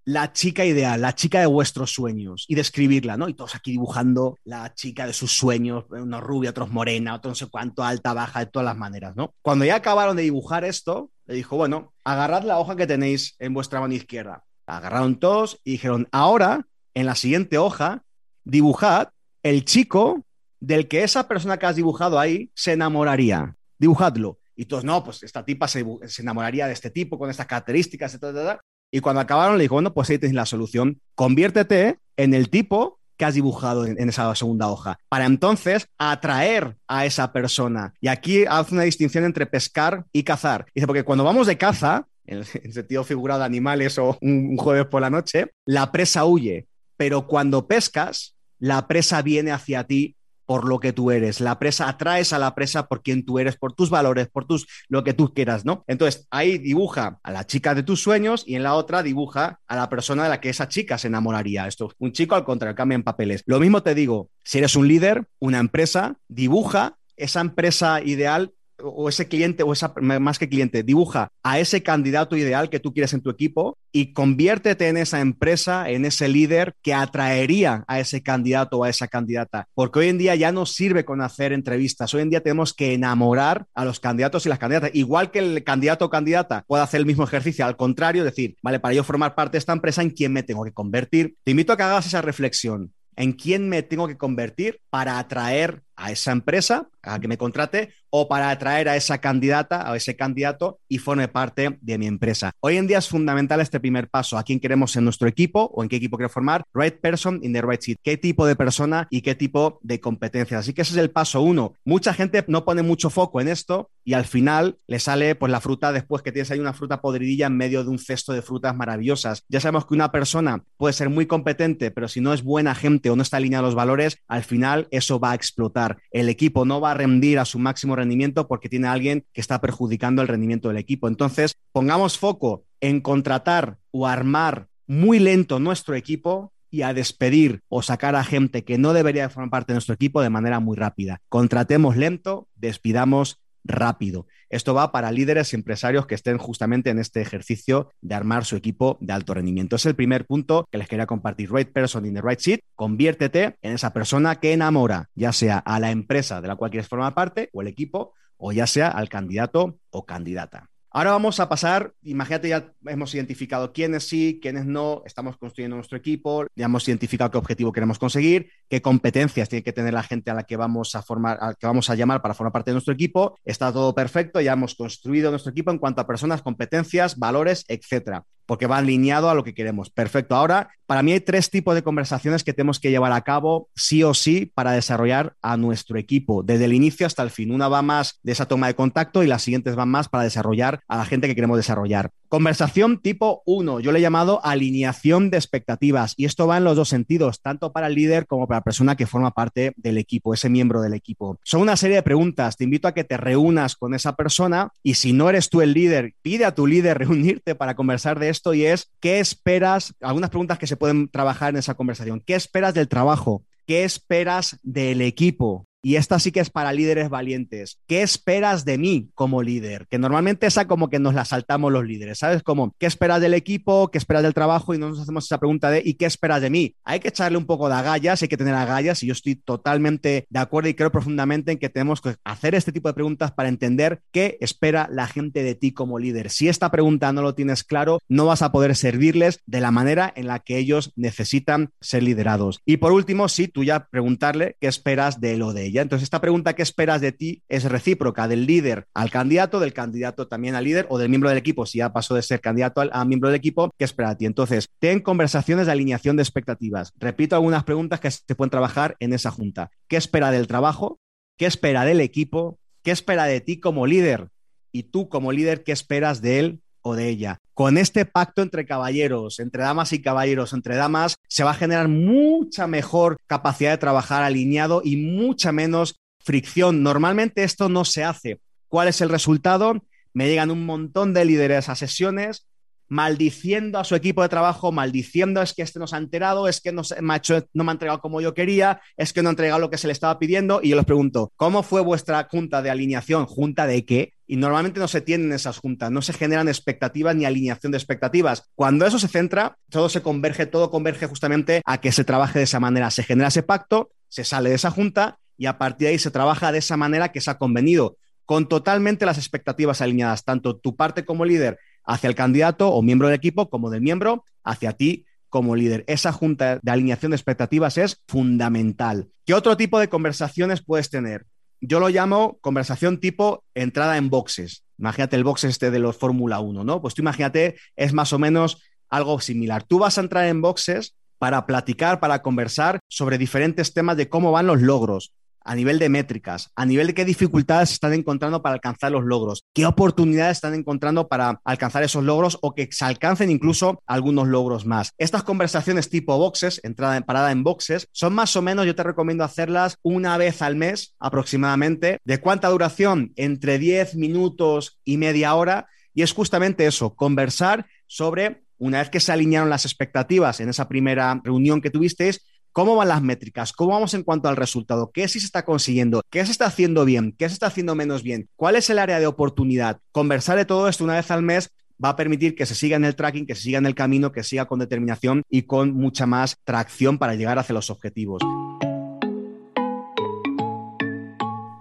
la 0.07 0.33
chica 0.33 0.65
ideal, 0.65 1.01
la 1.01 1.15
chica 1.15 1.41
de 1.41 1.47
vuestros 1.47 1.93
sueños 1.93 2.45
y 2.49 2.55
describirla, 2.55 3.17
¿no? 3.17 3.29
Y 3.29 3.35
todos 3.35 3.55
aquí 3.55 3.73
dibujando 3.73 4.39
la 4.45 4.75
chica 4.75 5.07
de 5.07 5.13
sus 5.13 5.33
sueños, 5.33 5.85
unos 5.89 6.23
rubia, 6.23 6.51
otros 6.51 6.71
morena, 6.71 7.15
otros 7.15 7.31
no 7.31 7.35
sé 7.35 7.47
cuánto, 7.51 7.83
alta, 7.83 8.13
baja, 8.13 8.41
de 8.41 8.47
todas 8.47 8.67
las 8.67 8.77
maneras, 8.77 9.17
¿no? 9.17 9.35
Cuando 9.41 9.65
ya 9.65 9.77
acabaron 9.77 10.17
de 10.17 10.23
dibujar 10.25 10.65
esto, 10.65 11.11
le 11.27 11.35
dijo, 11.35 11.57
bueno, 11.57 11.95
agarrad 12.05 12.45
la 12.45 12.59
hoja 12.59 12.77
que 12.77 12.87
tenéis 12.87 13.35
en 13.39 13.55
vuestra 13.55 13.81
mano 13.81 13.95
izquierda. 13.95 14.45
Agarraron 14.67 15.19
todos 15.19 15.61
y 15.65 15.73
dijeron, 15.73 16.09
ahora, 16.13 16.67
en 16.95 17.07
la 17.07 17.15
siguiente 17.15 17.59
hoja, 17.59 18.03
dibujad 18.45 19.09
el 19.43 19.65
chico 19.65 20.25
del 20.61 20.89
que 20.89 21.03
esa 21.03 21.29
persona 21.29 21.59
que 21.59 21.67
has 21.67 21.77
dibujado 21.77 22.19
ahí 22.19 22.51
se 22.55 22.73
enamoraría. 22.73 23.57
Dibujadlo. 23.79 24.39
Y 24.57 24.67
todos, 24.67 24.85
no, 24.85 25.03
pues 25.03 25.23
esta 25.23 25.45
tipa 25.45 25.69
se, 25.69 25.85
enamoraría 26.19 26.67
de 26.67 26.73
este 26.73 26.91
tipo 26.91 27.19
con 27.19 27.31
estas 27.31 27.47
características, 27.47 28.15
etc. 28.15 28.59
Y 28.91 29.01
cuando 29.01 29.21
acabaron, 29.21 29.59
le 29.59 29.63
dijo, 29.63 29.75
bueno, 29.75 29.93
pues 29.93 30.09
ahí 30.11 30.19
tienes 30.19 30.37
la 30.37 30.47
solución. 30.47 31.01
Conviértete 31.15 31.99
en 32.17 32.35
el 32.35 32.49
tipo 32.49 33.01
que 33.17 33.25
has 33.25 33.35
dibujado 33.35 33.87
en, 33.87 34.09
esa 34.09 34.35
segunda 34.35 34.69
hoja, 34.69 34.99
para 35.09 35.27
entonces 35.27 35.87
atraer 35.99 36.77
a 36.89 37.07
esa 37.07 37.33
persona. 37.33 37.95
Y 38.01 38.09
aquí 38.09 38.45
hace 38.45 38.75
una 38.75 38.83
distinción 38.83 39.25
entre 39.25 39.47
pescar 39.47 40.05
y 40.13 40.25
cazar. 40.25 40.67
Dice, 40.75 40.87
porque 40.87 41.05
cuando 41.05 41.25
vamos 41.25 41.47
de 41.47 41.59
caza, 41.59 42.09
en 42.27 42.39
el 42.65 42.73
sentido 42.73 43.05
figurado 43.05 43.41
de 43.41 43.47
animales 43.47 43.99
o 43.99 44.19
un 44.21 44.57
jueves 44.57 44.87
por 44.87 45.01
la 45.01 45.11
noche, 45.11 45.53
la 45.67 45.93
presa 45.93 46.25
huye, 46.25 46.67
pero 46.97 47.27
cuando 47.27 47.67
pescas, 47.67 48.37
la 48.59 48.87
presa 48.87 49.23
viene 49.23 49.53
hacia 49.53 49.85
ti 49.85 50.17
por 50.47 50.67
lo 50.67 50.79
que 50.79 50.93
tú 50.93 51.11
eres. 51.11 51.41
La 51.41 51.59
presa, 51.59 51.89
atraes 51.89 52.33
a 52.33 52.39
la 52.39 52.55
presa 52.55 52.87
por 52.87 53.03
quien 53.03 53.25
tú 53.25 53.39
eres, 53.39 53.57
por 53.57 53.73
tus 53.73 53.91
valores, 53.91 54.29
por 54.29 54.47
tus, 54.47 54.67
lo 54.89 55.05
que 55.05 55.15
tú 55.15 55.33
quieras, 55.33 55.65
¿no? 55.65 55.85
Entonces, 55.87 56.27
ahí 56.31 56.59
dibuja 56.59 57.19
a 57.23 57.33
la 57.33 57.47
chica 57.47 57.75
de 57.75 57.83
tus 57.83 58.03
sueños 58.03 58.45
y 58.47 58.55
en 58.57 58.63
la 58.63 58.75
otra 58.75 59.03
dibuja 59.03 59.61
a 59.67 59.77
la 59.77 59.89
persona 59.89 60.25
de 60.25 60.29
la 60.29 60.41
que 60.41 60.51
esa 60.51 60.69
chica 60.69 60.99
se 60.99 61.09
enamoraría. 61.09 61.67
Esto, 61.67 61.93
un 61.99 62.13
chico 62.13 62.35
al 62.35 62.45
contrario, 62.45 62.77
cambian 62.77 63.03
papeles. 63.03 63.43
Lo 63.47 63.61
mismo 63.61 63.83
te 63.83 63.95
digo, 63.95 64.31
si 64.45 64.59
eres 64.59 64.77
un 64.77 64.87
líder, 64.87 65.27
una 65.39 65.59
empresa, 65.59 66.19
dibuja 66.29 66.99
esa 67.17 67.41
empresa 67.41 68.03
ideal 68.03 68.53
o 68.85 69.09
ese 69.09 69.29
cliente, 69.29 69.63
o 69.63 69.73
esa, 69.73 69.95
más 70.01 70.39
que 70.39 70.49
cliente, 70.49 70.83
dibuja 70.83 71.29
a 71.43 71.59
ese 71.59 71.83
candidato 71.83 72.37
ideal 72.37 72.71
que 72.71 72.81
tú 72.81 72.93
quieres 72.93 73.13
en 73.13 73.23
tu 73.23 73.31
equipo 73.31 73.79
y 73.93 74.13
conviértete 74.13 74.89
en 74.89 74.97
esa 74.97 75.21
empresa, 75.21 75.89
en 75.89 76.05
ese 76.05 76.29
líder 76.29 76.75
que 76.83 76.95
atraería 76.95 77.85
a 77.87 78.01
ese 78.01 78.23
candidato 78.23 78.79
o 78.79 78.85
a 78.85 78.91
esa 78.91 79.09
candidata. 79.09 79.69
Porque 79.75 80.01
hoy 80.01 80.09
en 80.09 80.19
día 80.19 80.35
ya 80.35 80.53
no 80.53 80.67
sirve 80.67 81.05
con 81.05 81.21
hacer 81.21 81.53
entrevistas, 81.53 82.13
hoy 82.15 82.23
en 82.23 82.31
día 82.31 82.41
tenemos 82.41 82.75
que 82.75 82.95
enamorar 82.95 83.67
a 83.75 83.85
los 83.85 84.01
candidatos 84.01 84.47
y 84.47 84.49
las 84.49 84.59
candidatas. 84.59 84.91
Igual 84.95 85.31
que 85.31 85.39
el 85.39 85.65
candidato 85.65 86.07
o 86.07 86.11
candidata 86.11 86.65
puede 86.67 86.83
hacer 86.83 87.01
el 87.01 87.07
mismo 87.07 87.25
ejercicio, 87.25 87.67
al 87.67 87.77
contrario, 87.77 88.25
decir, 88.25 88.57
vale, 88.63 88.81
para 88.81 88.95
yo 88.95 89.05
formar 89.05 89.35
parte 89.35 89.53
de 89.53 89.59
esta 89.59 89.73
empresa, 89.73 90.03
¿en 90.03 90.11
quién 90.11 90.33
me 90.33 90.43
tengo 90.43 90.65
que 90.65 90.73
convertir? 90.73 91.37
Te 91.45 91.53
invito 91.53 91.73
a 91.73 91.77
que 91.77 91.83
hagas 91.83 92.07
esa 92.07 92.23
reflexión 92.23 92.93
en 93.17 93.33
quién 93.33 93.69
me 93.69 93.83
tengo 93.83 94.09
que 94.09 94.17
convertir 94.17 94.81
para 94.91 95.19
atraer 95.19 95.83
a 95.97 96.11
esa 96.11 96.33
empresa 96.33 96.89
a 97.03 97.21
que 97.21 97.29
me 97.29 97.39
contrate 97.39 97.91
o 98.11 98.29
para 98.29 98.51
atraer 98.51 98.89
a 98.89 98.97
esa 98.97 99.19
candidata 99.19 99.91
o 99.91 99.95
ese 99.95 100.17
candidato 100.17 100.79
y 100.89 100.99
forme 100.99 101.29
parte 101.29 101.79
de 101.81 101.99
mi 101.99 102.07
empresa. 102.07 102.53
Hoy 102.61 102.77
en 102.77 102.87
día 102.87 102.99
es 102.99 103.09
fundamental 103.09 103.61
este 103.61 103.81
primer 103.81 104.09
paso. 104.09 104.39
¿A 104.39 104.45
quién 104.45 104.61
queremos 104.61 104.95
en 104.97 105.05
nuestro 105.05 105.27
equipo 105.27 105.71
o 105.75 105.83
en 105.83 105.89
qué 105.89 105.97
equipo 105.97 106.17
quiero 106.17 106.31
formar? 106.31 106.65
Right 106.73 107.01
person 107.01 107.41
in 107.43 107.53
the 107.53 107.61
right 107.61 107.81
seat. 107.81 107.99
¿Qué 108.03 108.17
tipo 108.17 108.47
de 108.47 108.55
persona 108.55 109.09
y 109.11 109.23
qué 109.23 109.35
tipo 109.35 109.81
de 109.83 110.01
competencias? 110.01 110.61
Así 110.61 110.73
que 110.73 110.83
ese 110.83 110.93
es 110.93 110.99
el 110.99 111.11
paso 111.11 111.43
uno. 111.43 111.75
Mucha 111.85 112.15
gente 112.15 112.45
no 112.47 112.65
pone 112.65 112.83
mucho 112.83 113.11
foco 113.11 113.41
en 113.41 113.49
esto 113.49 113.91
y 114.05 114.13
al 114.13 114.25
final 114.25 114.79
le 114.87 115.01
sale 115.01 115.35
pues 115.35 115.51
la 115.51 115.61
fruta 115.61 115.91
después 115.91 116.23
que 116.23 116.31
tienes 116.31 116.51
ahí 116.53 116.61
una 116.61 116.73
fruta 116.73 117.01
podridilla 117.01 117.49
en 117.49 117.57
medio 117.57 117.83
de 117.83 117.91
un 117.91 117.99
cesto 117.99 118.33
de 118.33 118.43
frutas 118.43 118.77
maravillosas. 118.77 119.45
Ya 119.49 119.61
sabemos 119.61 119.87
que 119.87 119.95
una 119.95 120.13
persona 120.13 120.63
puede 120.77 120.93
ser 120.93 121.09
muy 121.11 121.27
competente, 121.27 121.91
pero 121.91 122.07
si 122.07 122.21
no 122.21 122.33
es 122.33 122.45
buena 122.45 122.77
gente 122.77 123.11
o 123.11 123.17
no 123.17 123.23
está 123.23 123.39
alineada 123.39 123.65
a 123.65 123.67
los 123.67 123.75
valores, 123.75 124.19
al 124.29 124.45
final 124.45 124.87
eso 124.93 125.19
va 125.19 125.33
a 125.33 125.35
explotar 125.35 125.84
el 126.11 126.29
equipo 126.29 126.65
no 126.65 126.81
va 126.81 126.93
a 126.93 126.95
rendir 126.95 127.39
a 127.39 127.45
su 127.45 127.59
máximo 127.59 127.97
rendimiento 127.97 128.47
porque 128.49 128.69
tiene 128.69 128.89
alguien 128.89 129.25
que 129.33 129.41
está 129.41 129.61
perjudicando 129.61 130.23
el 130.23 130.29
rendimiento 130.29 130.69
del 130.69 130.79
equipo. 130.79 131.09
Entonces, 131.09 131.57
pongamos 131.73 132.19
foco 132.19 132.65
en 132.81 133.01
contratar 133.01 133.79
o 133.91 134.07
armar 134.07 134.69
muy 134.87 135.19
lento 135.19 135.59
nuestro 135.59 135.95
equipo 135.95 136.53
y 136.71 136.83
a 136.83 136.93
despedir 136.93 137.63
o 137.69 137.83
sacar 137.83 138.17
a 138.17 138.25
gente 138.25 138.65
que 138.65 138.79
no 138.79 138.93
debería 138.93 139.31
formar 139.31 139.51
parte 139.51 139.73
de 139.73 139.77
nuestro 139.77 139.95
equipo 139.95 140.21
de 140.21 140.31
manera 140.31 140.59
muy 140.59 140.77
rápida. 140.77 141.21
Contratemos 141.29 141.97
lento, 141.97 142.49
despidamos 142.57 143.39
rápido. 143.65 144.27
Esto 144.49 144.75
va 144.75 144.93
para 144.93 145.11
líderes 145.11 145.53
y 145.53 145.57
empresarios 145.57 146.07
que 146.07 146.15
estén 146.15 146.39
justamente 146.39 146.91
en 146.91 146.99
este 146.99 147.21
ejercicio 147.21 147.91
de 148.01 148.15
armar 148.15 148.45
su 148.45 148.57
equipo 148.57 148.99
de 149.01 149.13
alto 149.13 149.35
rendimiento. 149.35 149.77
Es 149.77 149.87
el 149.87 149.97
primer 149.97 150.27
punto 150.27 150.69
que 150.71 150.79
les 150.79 150.89
quería 150.89 151.07
compartir. 151.07 151.53
Right 151.53 151.73
person 151.73 152.07
in 152.07 152.15
the 152.15 152.23
right 152.23 152.39
seat. 152.39 152.61
Conviértete 152.75 153.57
en 153.63 153.73
esa 153.73 153.93
persona 153.93 154.37
que 154.37 154.53
enamora, 154.53 155.11
ya 155.15 155.33
sea 155.33 155.59
a 155.59 155.81
la 155.81 155.91
empresa 155.91 156.41
de 156.41 156.49
la 156.49 156.57
cual 156.57 156.71
quieres 156.71 156.89
formar 156.89 157.15
parte 157.15 157.51
o 157.53 157.63
el 157.63 157.69
equipo, 157.69 158.15
o 158.37 158.53
ya 158.53 158.67
sea 158.67 158.89
al 158.89 159.09
candidato 159.09 159.79
o 159.91 160.05
candidata. 160.05 160.71
Ahora 160.97 161.11
vamos 161.11 161.41
a 161.41 161.49
pasar, 161.49 161.93
imagínate 162.05 162.51
ya 162.51 162.73
hemos 162.87 163.13
identificado 163.17 163.73
quiénes 163.73 164.07
sí, 164.07 164.39
quiénes 164.41 164.65
no, 164.65 165.03
estamos 165.05 165.37
construyendo 165.37 165.75
nuestro 165.75 165.99
equipo, 165.99 166.47
ya 166.55 166.67
hemos 166.67 166.87
identificado 166.87 167.33
qué 167.33 167.39
objetivo 167.39 167.73
queremos 167.73 167.99
conseguir, 167.99 168.53
qué 168.69 168.81
competencias 168.81 169.49
tiene 169.49 169.65
que 169.65 169.73
tener 169.73 169.93
la 169.93 170.05
gente 170.05 170.31
a 170.31 170.35
la 170.35 170.45
que 170.45 170.57
vamos 170.57 170.95
a 170.95 171.03
formar, 171.03 171.37
a 171.41 171.55
que 171.55 171.67
vamos 171.67 171.91
a 171.91 171.97
llamar 171.97 172.23
para 172.23 172.33
formar 172.33 172.53
parte 172.53 172.71
de 172.71 172.77
nuestro 172.77 172.95
equipo. 172.95 173.37
Está 173.45 173.73
todo 173.73 173.93
perfecto, 173.93 174.41
ya 174.41 174.53
hemos 174.53 174.77
construido 174.77 175.33
nuestro 175.33 175.51
equipo 175.51 175.73
en 175.73 175.79
cuanto 175.79 176.01
a 176.01 176.07
personas, 176.07 176.43
competencias, 176.43 177.19
valores, 177.19 177.65
etcétera 177.67 178.25
porque 178.47 178.67
va 178.67 178.79
alineado 178.79 179.31
a 179.31 179.35
lo 179.35 179.45
que 179.45 179.55
queremos. 179.55 179.91
Perfecto. 179.91 180.35
Ahora, 180.35 180.69
para 180.87 181.03
mí 181.03 181.13
hay 181.13 181.21
tres 181.21 181.51
tipos 181.51 181.75
de 181.75 181.83
conversaciones 181.83 182.45
que 182.45 182.53
tenemos 182.53 182.79
que 182.79 182.91
llevar 182.91 183.13
a 183.13 183.23
cabo 183.23 183.69
sí 183.75 184.03
o 184.03 184.15
sí 184.15 184.51
para 184.55 184.73
desarrollar 184.73 185.35
a 185.43 185.57
nuestro 185.57 185.99
equipo, 185.99 186.43
desde 186.43 186.67
el 186.67 186.75
inicio 186.75 187.07
hasta 187.07 187.23
el 187.23 187.31
fin. 187.31 187.51
Una 187.51 187.69
va 187.69 187.83
más 187.83 188.21
de 188.23 188.33
esa 188.33 188.47
toma 188.47 188.67
de 188.67 188.75
contacto 188.75 189.23
y 189.23 189.27
las 189.27 189.43
siguientes 189.43 189.77
van 189.77 189.89
más 189.89 190.09
para 190.09 190.25
desarrollar 190.25 190.83
a 190.89 190.97
la 190.97 191.05
gente 191.05 191.27
que 191.27 191.35
queremos 191.35 191.57
desarrollar. 191.57 192.11
Conversación 192.29 192.99
tipo 193.01 193.43
1, 193.47 193.81
yo 193.81 193.93
le 193.93 193.99
he 193.99 194.03
llamado 194.03 194.45
alineación 194.45 195.31
de 195.31 195.37
expectativas 195.37 196.15
y 196.17 196.25
esto 196.25 196.47
va 196.47 196.57
en 196.57 196.65
los 196.65 196.77
dos 196.77 196.89
sentidos, 196.89 197.41
tanto 197.41 197.73
para 197.73 197.87
el 197.87 197.95
líder 197.95 198.27
como 198.27 198.47
para 198.47 198.59
la 198.59 198.65
persona 198.65 198.97
que 198.97 199.07
forma 199.07 199.31
parte 199.31 199.73
del 199.77 199.99
equipo, 199.99 200.35
ese 200.35 200.49
miembro 200.49 200.81
del 200.81 200.95
equipo. 200.95 201.39
Son 201.45 201.61
una 201.61 201.77
serie 201.77 201.97
de 201.97 202.03
preguntas, 202.03 202.57
te 202.57 202.65
invito 202.65 202.89
a 202.89 202.93
que 202.93 203.05
te 203.05 203.17
reúnas 203.17 203.77
con 203.77 203.95
esa 203.95 204.17
persona 204.17 204.71
y 204.83 204.95
si 204.95 205.13
no 205.13 205.31
eres 205.31 205.49
tú 205.49 205.61
el 205.61 205.73
líder, 205.73 206.15
pide 206.23 206.45
a 206.45 206.55
tu 206.55 206.67
líder 206.67 206.99
reunirte 207.05 207.55
para 207.55 207.77
conversar 207.77 208.19
de 208.19 208.29
esto 208.29 208.55
y 208.55 208.65
es, 208.65 208.91
¿qué 209.01 209.21
esperas? 209.21 209.95
Algunas 210.01 210.31
preguntas 210.31 210.59
que 210.59 210.67
se 210.67 210.77
pueden 210.77 211.09
trabajar 211.09 211.51
en 211.51 211.59
esa 211.59 211.75
conversación. 211.75 212.23
¿Qué 212.25 212.35
esperas 212.35 212.75
del 212.75 212.89
trabajo? 212.89 213.45
¿Qué 213.67 213.85
esperas 213.85 214.59
del 214.63 215.01
equipo? 215.01 215.67
Y 215.85 215.97
esta 215.97 216.19
sí 216.19 216.33
que 216.33 216.41
es 216.41 216.49
para 216.49 216.73
líderes 216.73 217.11
valientes. 217.11 217.79
¿Qué 217.87 218.01
esperas 218.01 218.65
de 218.65 218.79
mí 218.79 219.11
como 219.15 219.43
líder? 219.43 219.87
Que 219.91 219.99
normalmente 219.99 220.47
esa 220.47 220.67
como 220.67 220.89
que 220.89 220.99
nos 220.99 221.13
la 221.13 221.27
saltamos 221.27 221.71
los 221.71 221.85
líderes, 221.85 222.19
¿sabes? 222.21 222.43
Como, 222.43 222.75
¿qué 222.79 222.87
esperas 222.87 223.21
del 223.21 223.35
equipo? 223.35 223.91
¿Qué 223.91 223.99
esperas 223.99 224.23
del 224.23 224.33
trabajo? 224.33 224.75
Y 224.75 224.79
no 224.79 224.89
nos 224.89 224.99
hacemos 224.99 225.27
esa 225.27 225.37
pregunta 225.37 225.71
de, 225.71 225.83
¿y 225.85 225.95
qué 225.95 226.07
esperas 226.07 226.41
de 226.41 226.49
mí? 226.49 226.75
Hay 226.85 227.01
que 227.01 227.09
echarle 227.09 227.37
un 227.37 227.45
poco 227.45 227.69
de 227.69 227.75
agallas, 227.75 228.23
hay 228.23 228.29
que 228.29 228.39
tener 228.39 228.55
agallas 228.55 229.03
y 229.03 229.09
yo 229.09 229.13
estoy 229.13 229.35
totalmente 229.35 230.27
de 230.31 230.39
acuerdo 230.39 230.71
y 230.71 230.75
creo 230.75 230.91
profundamente 230.91 231.53
en 231.53 231.59
que 231.59 231.69
tenemos 231.69 232.01
que 232.01 232.17
hacer 232.25 232.55
este 232.55 232.73
tipo 232.73 232.89
de 232.89 232.95
preguntas 232.95 233.33
para 233.33 233.51
entender 233.51 234.01
qué 234.11 234.39
espera 234.41 234.89
la 234.91 235.07
gente 235.07 235.43
de 235.43 235.55
ti 235.55 235.73
como 235.73 235.99
líder. 235.99 236.31
Si 236.31 236.49
esta 236.49 236.71
pregunta 236.71 237.13
no 237.13 237.21
lo 237.21 237.35
tienes 237.35 237.63
claro, 237.63 237.99
no 238.09 238.25
vas 238.25 238.41
a 238.41 238.53
poder 238.53 238.75
servirles 238.75 239.41
de 239.45 239.61
la 239.61 239.71
manera 239.71 240.11
en 240.17 240.29
la 240.29 240.39
que 240.39 240.57
ellos 240.57 240.93
necesitan 240.97 241.73
ser 241.83 242.03
liderados. 242.03 242.63
Y 242.65 242.79
por 242.79 242.93
último, 242.93 243.29
sí, 243.29 243.49
tú 243.49 243.65
ya 243.65 243.87
preguntarle 243.91 244.57
qué 244.63 244.67
esperas 244.67 245.21
de 245.21 245.37
lo 245.37 245.53
de 245.53 245.74
Entonces, 245.83 246.05
esta 246.05 246.21
pregunta, 246.21 246.55
¿qué 246.55 246.63
esperas 246.63 247.01
de 247.01 247.13
ti? 247.13 247.43
es 247.49 247.65
recíproca 247.65 248.29
del 248.29 248.47
líder 248.47 248.87
al 248.95 249.11
candidato, 249.11 249.61
del 249.61 249.73
candidato 249.73 250.29
también 250.29 250.55
al 250.55 250.65
líder 250.65 250.87
o 250.89 250.99
del 250.99 251.09
miembro 251.09 251.29
del 251.29 251.39
equipo, 251.39 251.67
si 251.67 251.79
ya 251.79 251.93
pasó 251.93 252.15
de 252.15 252.23
ser 252.23 252.41
candidato 252.41 252.83
a 252.91 253.05
miembro 253.05 253.29
del 253.29 253.37
equipo, 253.37 253.71
¿qué 253.79 253.85
espera 253.85 254.11
de 254.11 254.17
ti? 254.17 254.27
Entonces, 254.27 254.69
ten 254.79 255.01
conversaciones 255.01 255.67
de 255.67 255.73
alineación 255.73 256.17
de 256.17 256.23
expectativas. 256.23 256.93
Repito 256.97 257.37
algunas 257.37 257.65
preguntas 257.65 258.01
que 258.01 258.11
se 258.11 258.35
pueden 258.35 258.51
trabajar 258.51 258.97
en 259.01 259.13
esa 259.13 259.31
junta. 259.31 259.71
¿Qué 259.89 259.97
espera 259.97 260.31
del 260.31 260.47
trabajo? 260.47 260.99
¿Qué 261.37 261.47
espera 261.47 261.85
del 261.85 262.01
equipo? 262.01 262.59
¿Qué 262.83 262.91
espera 262.91 263.25
de 263.25 263.41
ti 263.41 263.61
como 263.61 263.87
líder? 263.87 264.29
Y 264.73 264.85
tú 264.85 265.09
como 265.09 265.33
líder, 265.33 265.63
¿qué 265.65 265.73
esperas 265.73 266.21
de 266.21 266.39
él 266.41 266.61
o 266.85 266.95
de 266.95 267.09
ella. 267.09 267.41
Con 267.55 267.79
este 267.79 268.05
pacto 268.05 268.43
entre 268.43 268.67
caballeros, 268.67 269.41
entre 269.41 269.63
damas 269.63 269.93
y 269.93 270.03
caballeros, 270.03 270.53
entre 270.53 270.77
damas, 270.77 271.17
se 271.29 271.43
va 271.43 271.53
a 271.53 271.55
generar 271.55 271.89
mucha 271.89 272.67
mejor 272.67 273.17
capacidad 273.27 273.71
de 273.73 273.79
trabajar 273.79 274.23
alineado 274.23 274.83
y 274.85 274.97
mucha 274.97 275.51
menos 275.51 276.01
fricción. 276.21 276.83
Normalmente 276.83 277.43
esto 277.43 277.69
no 277.69 277.85
se 277.85 278.05
hace. 278.05 278.41
¿Cuál 278.69 278.89
es 278.89 279.01
el 279.01 279.09
resultado? 279.09 279.83
Me 280.13 280.29
llegan 280.29 280.51
un 280.51 280.67
montón 280.67 281.15
de 281.15 281.25
líderes 281.25 281.69
a 281.69 281.75
sesiones 281.75 282.47
maldiciendo 282.89 283.79
a 283.79 283.85
su 283.85 283.95
equipo 283.95 284.23
de 284.23 284.29
trabajo, 284.29 284.73
maldiciendo 284.73 285.43
es 285.43 285.55
que 285.55 285.63
este 285.63 285.79
no 285.79 285.87
se 285.87 285.97
ha 285.97 285.99
enterado, 285.99 286.49
es 286.49 286.61
que 286.61 286.73
no 286.73 286.83
me 287.01 287.15
ha 287.15 287.73
entregado 287.73 288.01
como 288.01 288.21
yo 288.21 288.35
quería, 288.35 288.81
es 288.97 289.13
que 289.13 289.23
no 289.23 289.29
ha 289.29 289.33
entregado 289.33 289.61
lo 289.61 289.71
que 289.71 289.79
se 289.79 289.87
le 289.87 289.93
estaba 289.93 290.19
pidiendo. 290.19 290.61
Y 290.63 290.71
yo 290.71 290.77
les 290.77 290.85
pregunto, 290.85 291.33
¿cómo 291.37 291.63
fue 291.63 291.81
vuestra 291.81 292.29
junta 292.31 292.63
de 292.63 292.71
alineación? 292.71 293.27
¿Junta 293.27 293.67
de 293.67 293.85
qué? 293.85 294.13
Y 294.27 294.37
normalmente 294.37 294.81
no 294.81 294.89
se 294.89 295.01
tienen 295.01 295.33
esas 295.33 295.59
juntas, 295.59 295.91
no 295.91 296.01
se 296.01 296.13
generan 296.13 296.49
expectativas 296.49 297.15
ni 297.15 297.25
alineación 297.25 297.73
de 297.73 297.79
expectativas. 297.79 298.51
Cuando 298.55 298.87
eso 298.87 298.99
se 298.99 299.09
centra, 299.09 299.59
todo 299.71 299.89
se 299.89 300.03
converge, 300.03 300.47
todo 300.47 300.71
converge 300.71 301.07
justamente 301.07 301.63
a 301.65 301.81
que 301.81 301.93
se 301.93 302.05
trabaje 302.05 302.39
de 302.39 302.45
esa 302.45 302.61
manera. 302.61 302.91
Se 302.91 303.03
genera 303.03 303.29
ese 303.29 303.43
pacto, 303.43 303.91
se 304.09 304.25
sale 304.25 304.51
de 304.51 304.57
esa 304.57 304.71
junta 304.71 305.19
y 305.37 305.47
a 305.47 305.59
partir 305.59 305.87
de 305.87 305.93
ahí 305.93 305.99
se 305.99 306.11
trabaja 306.11 306.53
de 306.53 306.59
esa 306.59 306.77
manera 306.77 307.13
que 307.13 307.21
se 307.21 307.31
ha 307.31 307.39
convenido, 307.39 307.97
con 308.25 308.49
totalmente 308.49 309.05
las 309.05 309.19
expectativas 309.19 309.81
alineadas, 309.83 310.25
tanto 310.25 310.57
tu 310.57 310.77
parte 310.77 311.05
como 311.05 311.25
líder 311.25 311.59
hacia 311.85 312.09
el 312.09 312.15
candidato 312.15 312.69
o 312.71 312.83
miembro 312.83 313.09
del 313.09 313.17
equipo 313.17 313.49
como 313.51 313.71
del 313.71 313.83
miembro 313.83 314.25
hacia 314.43 314.73
ti 314.73 315.07
como 315.29 315.57
líder. 315.57 315.85
Esa 315.89 316.13
junta 316.13 316.61
de 316.63 316.71
alineación 316.71 317.11
de 317.11 317.17
expectativas 317.17 317.77
es 317.77 318.03
fundamental. 318.07 319.09
¿Qué 319.27 319.35
otro 319.35 319.57
tipo 319.57 319.81
de 319.81 319.89
conversaciones 319.89 320.63
puedes 320.63 320.91
tener? 320.91 321.27
Yo 321.61 321.81
lo 321.81 321.89
llamo 321.89 322.39
conversación 322.41 323.01
tipo 323.01 323.45
entrada 323.55 323.97
en 323.97 324.11
boxes. 324.11 324.65
Imagínate 324.79 325.17
el 325.17 325.25
box 325.25 325.45
este 325.45 325.71
de 325.71 325.79
los 325.79 325.97
Fórmula 325.97 326.41
1, 326.41 326.63
¿no? 326.63 326.81
Pues 326.81 326.95
tú 326.95 327.03
imagínate, 327.03 327.57
es 327.75 327.93
más 327.93 328.13
o 328.13 328.19
menos 328.19 328.63
algo 328.89 329.21
similar. 329.21 329.65
Tú 329.65 329.79
vas 329.79 329.99
a 329.99 330.03
entrar 330.03 330.27
en 330.27 330.41
boxes 330.41 330.95
para 331.19 331.47
platicar, 331.47 332.01
para 332.01 332.23
conversar 332.23 332.81
sobre 332.89 333.19
diferentes 333.19 333.73
temas 333.73 333.97
de 333.97 334.09
cómo 334.09 334.31
van 334.31 334.47
los 334.47 334.61
logros, 334.61 335.15
a 335.45 335.55
nivel 335.55 335.79
de 335.79 335.89
métricas, 335.89 336.51
a 336.57 336.67
nivel 336.67 336.89
de 336.89 336.95
qué 336.95 337.05
dificultades 337.05 337.73
están 337.73 337.93
encontrando 337.93 338.43
para 338.43 338.55
alcanzar 338.55 338.91
los 338.93 339.05
logros, 339.05 339.45
qué 339.53 339.67
oportunidades 339.67 340.39
están 340.39 340.55
encontrando 340.55 341.09
para 341.09 341.41
alcanzar 341.45 341.83
esos 341.83 342.03
logros 342.03 342.39
o 342.43 342.55
que 342.55 342.69
se 342.73 342.85
alcancen 342.85 343.31
incluso 343.31 343.83
algunos 343.87 344.29
logros 344.29 344.67
más. 344.67 344.93
Estas 344.99 345.23
conversaciones 345.23 345.89
tipo 345.89 346.17
boxes, 346.19 346.61
entrada 346.65 346.97
en 346.97 347.03
parada 347.03 347.31
en 347.31 347.45
boxes, 347.45 347.89
son 347.93 348.15
más 348.15 348.35
o 348.37 348.43
menos, 348.43 348.67
yo 348.67 348.75
te 348.75 348.83
recomiendo 348.83 349.25
hacerlas 349.25 349.79
una 349.83 350.17
vez 350.17 350.43
al 350.43 350.57
mes 350.57 350.95
aproximadamente. 350.99 351.99
¿De 352.05 352.21
cuánta 352.21 352.49
duración? 352.49 353.13
Entre 353.17 353.59
10 353.59 353.97
minutos 353.97 354.81
y 354.85 354.97
media 354.97 355.35
hora. 355.35 355.69
Y 355.95 356.03
es 356.03 356.13
justamente 356.13 356.67
eso, 356.67 356.95
conversar 356.95 357.67
sobre, 357.87 358.43
una 358.59 358.79
vez 358.79 358.91
que 358.91 359.01
se 359.01 359.13
alinearon 359.13 359.51
las 359.51 359.65
expectativas 359.65 360.41
en 360.41 360.49
esa 360.49 360.69
primera 360.69 361.21
reunión 361.23 361.61
que 361.61 361.71
tuvisteis, 361.71 362.21
¿Cómo 362.55 362.77
van 362.77 362.87
las 362.87 363.03
métricas? 363.03 363.53
¿Cómo 363.53 363.73
vamos 363.73 363.95
en 363.95 364.05
cuanto 364.05 364.29
al 364.29 364.37
resultado? 364.37 364.93
¿Qué 364.95 365.09
sí 365.09 365.19
se 365.19 365.27
está 365.27 365.45
consiguiendo? 365.45 366.03
¿Qué 366.09 366.25
se 366.25 366.31
está 366.31 366.47
haciendo 366.47 366.85
bien? 366.85 367.13
¿Qué 367.19 367.29
se 367.29 367.33
está 367.33 367.49
haciendo 367.49 367.75
menos 367.75 368.05
bien? 368.05 368.29
¿Cuál 368.37 368.55
es 368.55 368.71
el 368.71 368.79
área 368.79 369.01
de 369.01 369.09
oportunidad? 369.09 369.81
Conversar 369.91 370.37
de 370.37 370.45
todo 370.45 370.69
esto 370.69 370.85
una 370.85 370.95
vez 370.95 371.11
al 371.11 371.23
mes 371.23 371.51
va 371.85 371.89
a 371.89 371.97
permitir 371.97 372.37
que 372.37 372.47
se 372.47 372.55
siga 372.55 372.77
en 372.77 372.85
el 372.85 372.95
tracking, 372.95 373.27
que 373.27 373.35
se 373.35 373.43
siga 373.43 373.59
en 373.59 373.67
el 373.67 373.75
camino, 373.75 374.13
que 374.13 374.23
siga 374.23 374.47
con 374.47 374.61
determinación 374.61 375.25
y 375.29 375.43
con 375.43 375.75
mucha 375.75 376.07
más 376.07 376.37
tracción 376.45 376.97
para 376.97 377.17
llegar 377.17 377.41
hacia 377.41 377.55
los 377.55 377.71
objetivos. 377.71 378.23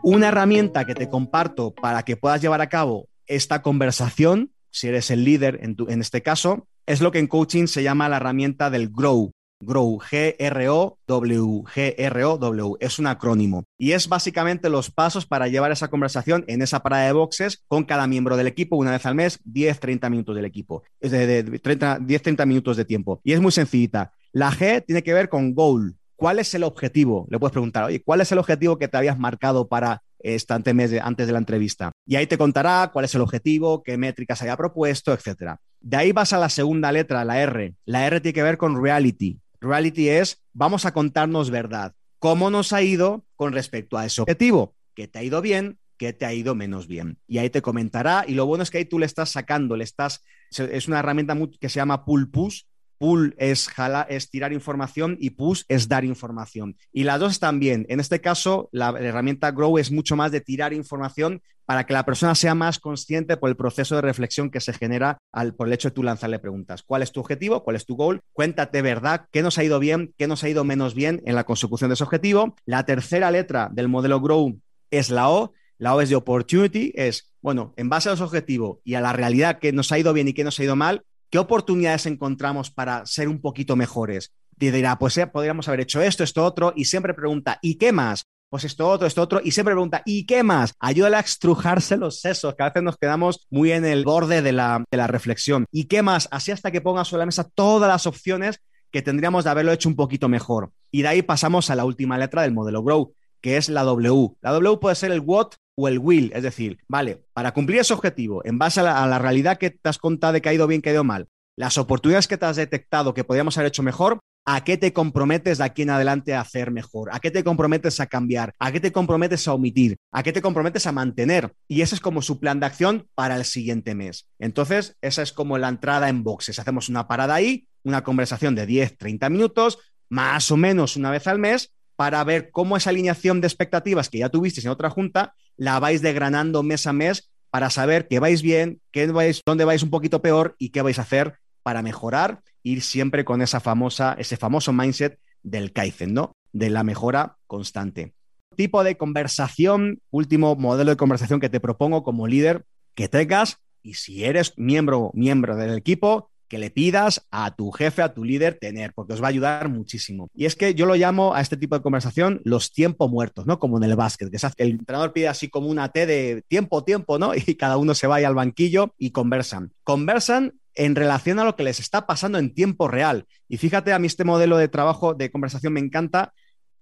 Una 0.03 0.27
herramienta 0.27 0.85
que 0.85 0.93
te 0.93 1.09
comparto 1.09 1.73
para 1.73 2.03
que 2.03 2.17
puedas 2.17 2.39
llevar 2.39 2.61
a 2.61 2.69
cabo 2.69 3.07
esta 3.25 3.63
conversación, 3.63 4.51
si 4.69 4.89
eres 4.89 5.09
el 5.09 5.23
líder 5.23 5.57
en, 5.63 5.75
en 5.87 6.01
este 6.01 6.21
caso, 6.21 6.67
es 6.85 7.01
lo 7.01 7.11
que 7.11 7.17
en 7.17 7.25
coaching 7.25 7.65
se 7.65 7.81
llama 7.81 8.09
la 8.09 8.17
herramienta 8.17 8.69
del 8.69 8.89
Grow. 8.89 9.31
GROW, 9.65 9.99
G-R-O-W, 9.99 11.63
G-R-O-W, 11.65 12.75
es 12.79 12.99
un 12.99 13.07
acrónimo. 13.07 13.63
Y 13.77 13.91
es 13.91 14.07
básicamente 14.07 14.69
los 14.69 14.91
pasos 14.91 15.25
para 15.25 15.47
llevar 15.47 15.71
esa 15.71 15.89
conversación 15.89 16.45
en 16.47 16.61
esa 16.61 16.81
parada 16.81 17.05
de 17.05 17.13
boxes 17.13 17.63
con 17.67 17.83
cada 17.83 18.07
miembro 18.07 18.37
del 18.37 18.47
equipo 18.47 18.75
una 18.75 18.91
vez 18.91 19.05
al 19.05 19.15
mes, 19.15 19.39
10-30 19.45 20.09
minutos 20.09 20.35
del 20.35 20.45
equipo, 20.45 20.83
es 20.99 21.11
de, 21.11 21.45
10-30 21.45 22.45
minutos 22.45 22.77
de 22.77 22.85
tiempo. 22.85 23.21
Y 23.23 23.33
es 23.33 23.41
muy 23.41 23.51
sencillita. 23.51 24.13
La 24.31 24.51
G 24.51 24.83
tiene 24.85 25.03
que 25.03 25.13
ver 25.13 25.29
con 25.29 25.53
goal. 25.53 25.95
¿Cuál 26.15 26.39
es 26.39 26.53
el 26.53 26.63
objetivo? 26.63 27.27
Le 27.29 27.39
puedes 27.39 27.51
preguntar, 27.51 27.83
oye, 27.85 28.01
¿cuál 28.01 28.21
es 28.21 28.31
el 28.31 28.37
objetivo 28.37 28.77
que 28.77 28.87
te 28.87 28.97
habías 28.97 29.19
marcado 29.19 29.67
para 29.67 30.03
este 30.19 30.53
antes 30.53 31.27
de 31.27 31.33
la 31.33 31.37
entrevista? 31.37 31.91
Y 32.05 32.15
ahí 32.15 32.27
te 32.27 32.37
contará 32.37 32.89
cuál 32.93 33.05
es 33.05 33.13
el 33.15 33.21
objetivo, 33.21 33.83
qué 33.83 33.97
métricas 33.97 34.41
haya 34.41 34.55
propuesto, 34.55 35.11
etcétera. 35.11 35.59
De 35.81 35.97
ahí 35.97 36.13
vas 36.13 36.31
a 36.31 36.39
la 36.39 36.47
segunda 36.47 36.91
letra, 36.93 37.25
la 37.25 37.41
R. 37.41 37.75
La 37.85 38.07
R 38.07 38.21
tiene 38.21 38.33
que 38.33 38.43
ver 38.43 38.57
con 38.57 38.81
reality. 38.81 39.39
Reality 39.63 40.09
es, 40.09 40.43
vamos 40.51 40.85
a 40.85 40.93
contarnos 40.93 41.49
verdad. 41.49 41.95
¿Cómo 42.19 42.49
nos 42.49 42.73
ha 42.73 42.81
ido 42.81 43.25
con 43.35 43.53
respecto 43.53 43.97
a 43.97 44.05
ese 44.05 44.21
objetivo? 44.21 44.75
¿Qué 44.93 45.07
te 45.07 45.19
ha 45.19 45.23
ido 45.23 45.41
bien? 45.41 45.79
¿Qué 45.97 46.13
te 46.13 46.25
ha 46.25 46.33
ido 46.33 46.53
menos 46.53 46.87
bien? 46.87 47.17
Y 47.27 47.37
ahí 47.37 47.49
te 47.49 47.61
comentará. 47.61 48.25
Y 48.27 48.33
lo 48.33 48.45
bueno 48.45 48.63
es 48.63 48.71
que 48.71 48.79
ahí 48.79 48.85
tú 48.85 48.99
le 48.99 49.05
estás 49.05 49.29
sacando, 49.29 49.77
le 49.77 49.83
estás. 49.83 50.21
Es 50.51 50.87
una 50.87 50.99
herramienta 50.99 51.37
que 51.59 51.69
se 51.69 51.77
llama 51.77 52.05
Pull 52.05 52.29
Push, 52.29 52.63
Pull 52.97 53.35
es, 53.37 53.69
es 54.09 54.29
tirar 54.29 54.53
información 54.53 55.17
y 55.19 55.31
push 55.31 55.63
es 55.67 55.87
dar 55.87 56.05
información. 56.05 56.77
Y 56.91 57.03
las 57.03 57.19
dos 57.19 57.33
están 57.33 57.59
bien. 57.59 57.85
En 57.89 57.99
este 57.99 58.21
caso, 58.21 58.69
la, 58.71 58.89
herramienta 58.89 59.51
Grow 59.51 59.77
es 59.77 59.91
mucho 59.91 60.15
más 60.15 60.31
de 60.31 60.41
tirar 60.41 60.73
información 60.73 61.41
para 61.65 61.85
que 61.85 61.93
la 61.93 62.05
persona 62.05 62.35
sea 62.35 62.55
más 62.55 62.79
consciente 62.79 63.37
por 63.37 63.49
el 63.49 63.55
proceso 63.55 63.95
de 63.95 64.01
reflexión 64.01 64.49
que 64.49 64.59
se 64.59 64.73
genera 64.73 65.17
al, 65.31 65.55
por 65.55 65.67
el 65.67 65.73
hecho 65.73 65.89
de 65.89 65.95
tú 65.95 66.03
lanzarle 66.03 66.39
preguntas. 66.39 66.83
¿Cuál 66.83 67.03
es 67.03 67.11
tu 67.11 67.19
objetivo? 67.19 67.63
¿Cuál 67.63 67.77
es 67.77 67.85
tu 67.85 67.95
goal? 67.95 68.21
Cuéntate 68.33 68.81
verdad, 68.81 69.27
qué 69.31 69.41
nos 69.41 69.57
ha 69.57 69.63
ido 69.63 69.79
bien, 69.79 70.13
qué 70.17 70.27
nos 70.27 70.43
ha 70.43 70.49
ido 70.49 70.63
menos 70.63 70.93
bien 70.93 71.21
en 71.25 71.35
la 71.35 71.45
consecución 71.45 71.89
de 71.89 71.95
ese 71.95 72.03
objetivo. 72.03 72.55
La 72.65 72.85
tercera 72.85 73.31
letra 73.31 73.69
del 73.71 73.87
modelo 73.87 74.19
Grow 74.19 74.59
es 74.91 75.09
la 75.09 75.29
O. 75.29 75.53
La 75.77 75.95
O 75.95 76.01
es 76.01 76.09
de 76.09 76.15
opportunity, 76.15 76.93
es, 76.95 77.33
bueno, 77.41 77.73
en 77.77 77.89
base 77.89 78.09
a 78.09 78.13
los 78.13 78.21
objetivos 78.21 78.77
y 78.83 78.93
a 78.93 79.01
la 79.01 79.11
realidad 79.11 79.59
que 79.59 79.71
nos 79.71 79.91
ha 79.91 79.99
ido 79.99 80.13
bien 80.13 80.27
y 80.27 80.33
que 80.33 80.43
nos 80.43 80.59
ha 80.59 80.63
ido 80.63 80.75
mal, 80.75 81.03
¿Qué 81.33 81.39
oportunidades 81.39 82.05
encontramos 82.05 82.69
para 82.69 83.07
ser 83.07 83.27
un 83.27 83.41
poquito 83.41 83.75
mejores? 83.75 84.35
Y 84.59 84.69
dirá, 84.69 84.99
pues 84.99 85.17
eh, 85.17 85.25
podríamos 85.25 85.67
haber 85.67 85.79
hecho 85.79 85.99
esto, 85.99 86.23
esto, 86.23 86.45
otro, 86.45 86.73
y 86.75 86.85
siempre 86.85 87.15
pregunta, 87.15 87.57
¿y 87.63 87.79
qué 87.79 87.91
más? 87.91 88.27
Pues 88.51 88.65
esto, 88.65 88.87
otro, 88.87 89.07
esto, 89.07 89.23
otro, 89.23 89.41
y 89.43 89.49
siempre 89.49 89.73
pregunta, 89.73 90.03
¿y 90.05 90.27
qué 90.27 90.43
más? 90.43 90.75
Ayúdale 90.79 91.15
a 91.15 91.21
extrujarse 91.21 91.97
los 91.97 92.19
sesos, 92.19 92.53
que 92.53 92.61
a 92.61 92.67
veces 92.67 92.83
nos 92.83 92.97
quedamos 92.97 93.47
muy 93.49 93.71
en 93.71 93.83
el 93.83 94.05
borde 94.05 94.43
de 94.43 94.51
la, 94.51 94.85
de 94.91 94.95
la 94.95 95.07
reflexión. 95.07 95.65
¿Y 95.71 95.85
qué 95.85 96.03
más? 96.03 96.27
Así 96.29 96.51
hasta 96.51 96.69
que 96.69 96.81
ponga 96.81 97.03
sobre 97.03 97.21
la 97.21 97.25
mesa 97.25 97.49
todas 97.55 97.89
las 97.89 98.05
opciones 98.05 98.59
que 98.91 99.01
tendríamos 99.01 99.43
de 99.43 99.49
haberlo 99.49 99.71
hecho 99.71 99.89
un 99.89 99.95
poquito 99.95 100.29
mejor. 100.29 100.69
Y 100.91 101.01
de 101.01 101.07
ahí 101.07 101.23
pasamos 101.23 101.71
a 101.71 101.75
la 101.75 101.83
última 101.83 102.19
letra 102.19 102.43
del 102.43 102.53
modelo 102.53 102.83
Grow, 102.83 103.15
que 103.41 103.57
es 103.57 103.69
la 103.69 103.81
W. 103.81 104.35
La 104.41 104.51
W 104.51 104.77
puede 104.77 104.93
ser 104.93 105.11
el 105.11 105.21
what 105.21 105.53
o 105.75 105.87
el 105.87 105.99
will, 105.99 106.31
es 106.35 106.43
decir, 106.43 106.77
vale, 106.87 107.23
para 107.33 107.53
cumplir 107.53 107.79
ese 107.79 107.93
objetivo, 107.93 108.41
en 108.45 108.57
base 108.57 108.81
a 108.81 109.05
la, 109.07 109.19
realidad 109.19 109.57
que 109.57 109.71
te 109.71 109.89
has 109.89 109.97
contado 109.97 110.33
de 110.33 110.41
que 110.41 110.49
ha 110.49 110.53
ido 110.53 110.67
bien, 110.67 110.81
que 110.81 110.89
ha 110.89 110.93
ido 110.93 111.03
mal, 111.03 111.27
las 111.55 111.77
oportunidades 111.77 112.27
que 112.27 112.37
te 112.37 112.45
has 112.45 112.55
detectado 112.55 113.13
que 113.13 113.23
podríamos 113.23 113.57
haber 113.57 113.67
hecho 113.67 113.83
mejor, 113.83 114.19
¿a 114.45 114.63
qué 114.63 114.77
te 114.77 114.91
comprometes 114.91 115.59
de 115.59 115.63
aquí 115.63 115.83
en 115.83 115.91
adelante 115.91 116.33
a 116.33 116.41
hacer 116.41 116.71
mejor? 116.71 117.09
¿A 117.11 117.19
qué 117.19 117.31
te 117.31 117.43
comprometes 117.43 117.99
a 117.99 118.07
cambiar? 118.07 118.53
¿A 118.59 118.71
qué 118.71 118.79
te 118.79 118.91
comprometes 118.91 119.47
a 119.47 119.53
omitir? 119.53 119.97
¿A 120.11 120.23
qué 120.23 120.33
te 120.33 120.41
comprometes 120.41 120.87
a 120.87 120.91
mantener? 120.91 121.53
Y 121.67 121.81
ese 121.81 121.95
es 121.95 122.01
como 122.01 122.21
su 122.21 122.39
plan 122.39 122.59
de 122.59 122.65
acción 122.65 123.07
para 123.15 123.35
el 123.35 123.45
siguiente 123.45 123.93
mes. 123.95 124.27
Entonces, 124.39 124.97
esa 125.01 125.21
es 125.21 125.31
como 125.31 125.57
la 125.57 125.69
entrada 125.69 126.09
en 126.09 126.23
boxes. 126.23 126.59
Hacemos 126.59 126.89
una 126.89 127.07
parada 127.07 127.35
ahí, 127.35 127.67
una 127.83 128.03
conversación 128.03 128.55
de 128.55 128.65
10, 128.65 128.97
30 128.97 129.29
minutos, 129.29 129.77
más 130.09 130.49
o 130.51 130.57
menos 130.57 130.97
una 130.97 131.11
vez 131.11 131.27
al 131.27 131.39
mes, 131.39 131.71
para 131.95 132.23
ver 132.23 132.49
cómo 132.51 132.75
esa 132.75 132.89
alineación 132.89 133.41
de 133.41 133.47
expectativas 133.47 134.09
que 134.09 134.19
ya 134.19 134.29
tuvisteis 134.29 134.65
en 134.65 134.71
otra 134.71 134.89
junta 134.89 135.35
la 135.57 135.79
vais 135.79 136.01
degranando 136.01 136.63
mes 136.63 136.87
a 136.87 136.93
mes 136.93 137.31
para 137.49 137.69
saber 137.69 138.07
qué 138.07 138.19
vais 138.19 138.41
bien, 138.41 138.81
qué 138.91 139.07
vais, 139.07 139.41
dónde 139.45 139.65
vais 139.65 139.83
un 139.83 139.89
poquito 139.89 140.21
peor 140.21 140.55
y 140.57 140.69
qué 140.69 140.81
vais 140.81 140.97
a 140.97 141.03
hacer 141.03 141.37
para 141.61 141.81
mejorar, 141.81 142.41
ir 142.63 142.81
siempre 142.81 143.25
con 143.25 143.41
esa 143.41 143.59
famosa, 143.59 144.15
ese 144.17 144.37
famoso 144.37 144.73
mindset 144.73 145.19
del 145.43 145.71
Kaizen, 145.71 146.13
¿no? 146.13 146.35
De 146.51 146.69
la 146.69 146.83
mejora 146.83 147.37
constante. 147.47 148.13
Tipo 148.55 148.83
de 148.83 148.97
conversación, 148.97 150.01
último 150.09 150.55
modelo 150.55 150.91
de 150.91 150.97
conversación 150.97 151.39
que 151.39 151.49
te 151.49 151.59
propongo 151.59 152.03
como 152.03 152.27
líder, 152.27 152.65
que 152.95 153.07
tengas, 153.07 153.57
y 153.81 153.95
si 153.95 154.23
eres 154.23 154.53
miembro, 154.57 155.11
miembro 155.13 155.55
del 155.55 155.77
equipo, 155.77 156.31
que 156.53 156.59
le 156.59 156.69
pidas 156.69 157.25
a 157.31 157.55
tu 157.55 157.71
jefe, 157.71 158.03
a 158.03 158.13
tu 158.13 158.23
líder 158.23 158.59
tener, 158.61 158.93
porque 158.93 159.13
os 159.13 159.23
va 159.23 159.25
a 159.25 159.29
ayudar 159.29 159.69
muchísimo. 159.69 160.29
Y 160.35 160.45
es 160.45 160.55
que 160.55 160.75
yo 160.75 160.85
lo 160.85 160.93
llamo 160.93 161.33
a 161.33 161.41
este 161.41 161.57
tipo 161.57 161.73
de 161.75 161.81
conversación 161.81 162.41
los 162.43 162.71
tiempos 162.71 163.09
muertos, 163.09 163.47
¿no? 163.47 163.57
Como 163.57 163.77
en 163.77 163.83
el 163.85 163.95
básquet, 163.95 164.29
que 164.29 164.63
el 164.63 164.69
entrenador 164.69 165.13
pide 165.13 165.29
así 165.29 165.49
como 165.49 165.67
una 165.67 165.89
T 165.89 166.05
de 166.05 166.43
tiempo, 166.47 166.83
tiempo, 166.83 167.17
¿no? 167.17 167.31
Y 167.47 167.55
cada 167.55 167.77
uno 167.77 167.95
se 167.95 168.05
va 168.05 168.17
al 168.17 168.35
banquillo 168.35 168.93
y 168.99 169.09
conversan. 169.09 169.71
Conversan 169.83 170.53
en 170.75 170.93
relación 170.93 171.39
a 171.39 171.43
lo 171.43 171.55
que 171.55 171.63
les 171.63 171.79
está 171.79 172.05
pasando 172.05 172.37
en 172.37 172.53
tiempo 172.53 172.87
real. 172.87 173.25
Y 173.49 173.57
fíjate, 173.57 173.91
a 173.91 173.97
mí 173.97 174.05
este 174.05 174.23
modelo 174.23 174.57
de 174.57 174.67
trabajo, 174.67 175.15
de 175.15 175.31
conversación 175.31 175.73
me 175.73 175.79
encanta 175.79 176.33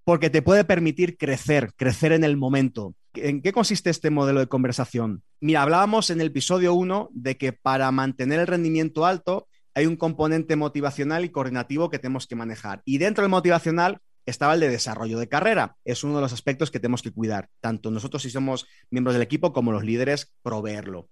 porque 0.04 0.30
te 0.30 0.42
puede 0.42 0.66
permitir 0.66 1.16
crecer, 1.16 1.72
crecer 1.78 2.12
en 2.12 2.26
el 2.26 2.36
momento. 2.36 2.94
¿En 3.14 3.42
qué 3.42 3.54
consiste 3.54 3.90
este 3.90 4.10
modelo 4.10 4.42
de 4.42 4.48
conversación? 4.48 5.24
Mira, 5.40 5.62
hablábamos 5.62 6.10
en 6.10 6.20
el 6.20 6.28
episodio 6.28 6.74
1 6.74 7.08
de 7.14 7.38
que 7.38 7.54
para 7.54 7.90
mantener 7.92 8.42
el 8.42 8.48
rendimiento 8.48 9.06
alto 9.06 9.48
hay 9.74 9.86
un 9.86 9.96
componente 9.96 10.56
motivacional 10.56 11.26
y 11.26 11.30
coordinativo 11.30 11.90
que 11.90 12.00
tenemos 12.00 12.28
que 12.28 12.36
manejar. 12.36 12.82
Y 12.86 12.98
dentro 12.98 13.24
del 13.24 13.32
motivacional 13.32 14.00
estaba 14.26 14.54
el 14.54 14.60
de 14.60 14.70
desarrollo 14.70 15.20
de 15.20 15.30
carrera. 15.30 15.78
Es 15.86 16.04
uno 16.04 16.16
de 16.16 16.22
los 16.22 16.34
aspectos 16.34 16.72
que 16.72 16.80
tenemos 16.80 17.02
que 17.02 17.12
cuidar, 17.12 17.50
tanto 17.60 17.92
nosotros 17.92 18.22
si 18.22 18.30
somos 18.30 18.68
miembros 18.90 19.14
del 19.14 19.24
equipo 19.24 19.54
como 19.54 19.72
los 19.72 19.84
líderes, 19.84 20.34
proveerlo. 20.44 21.10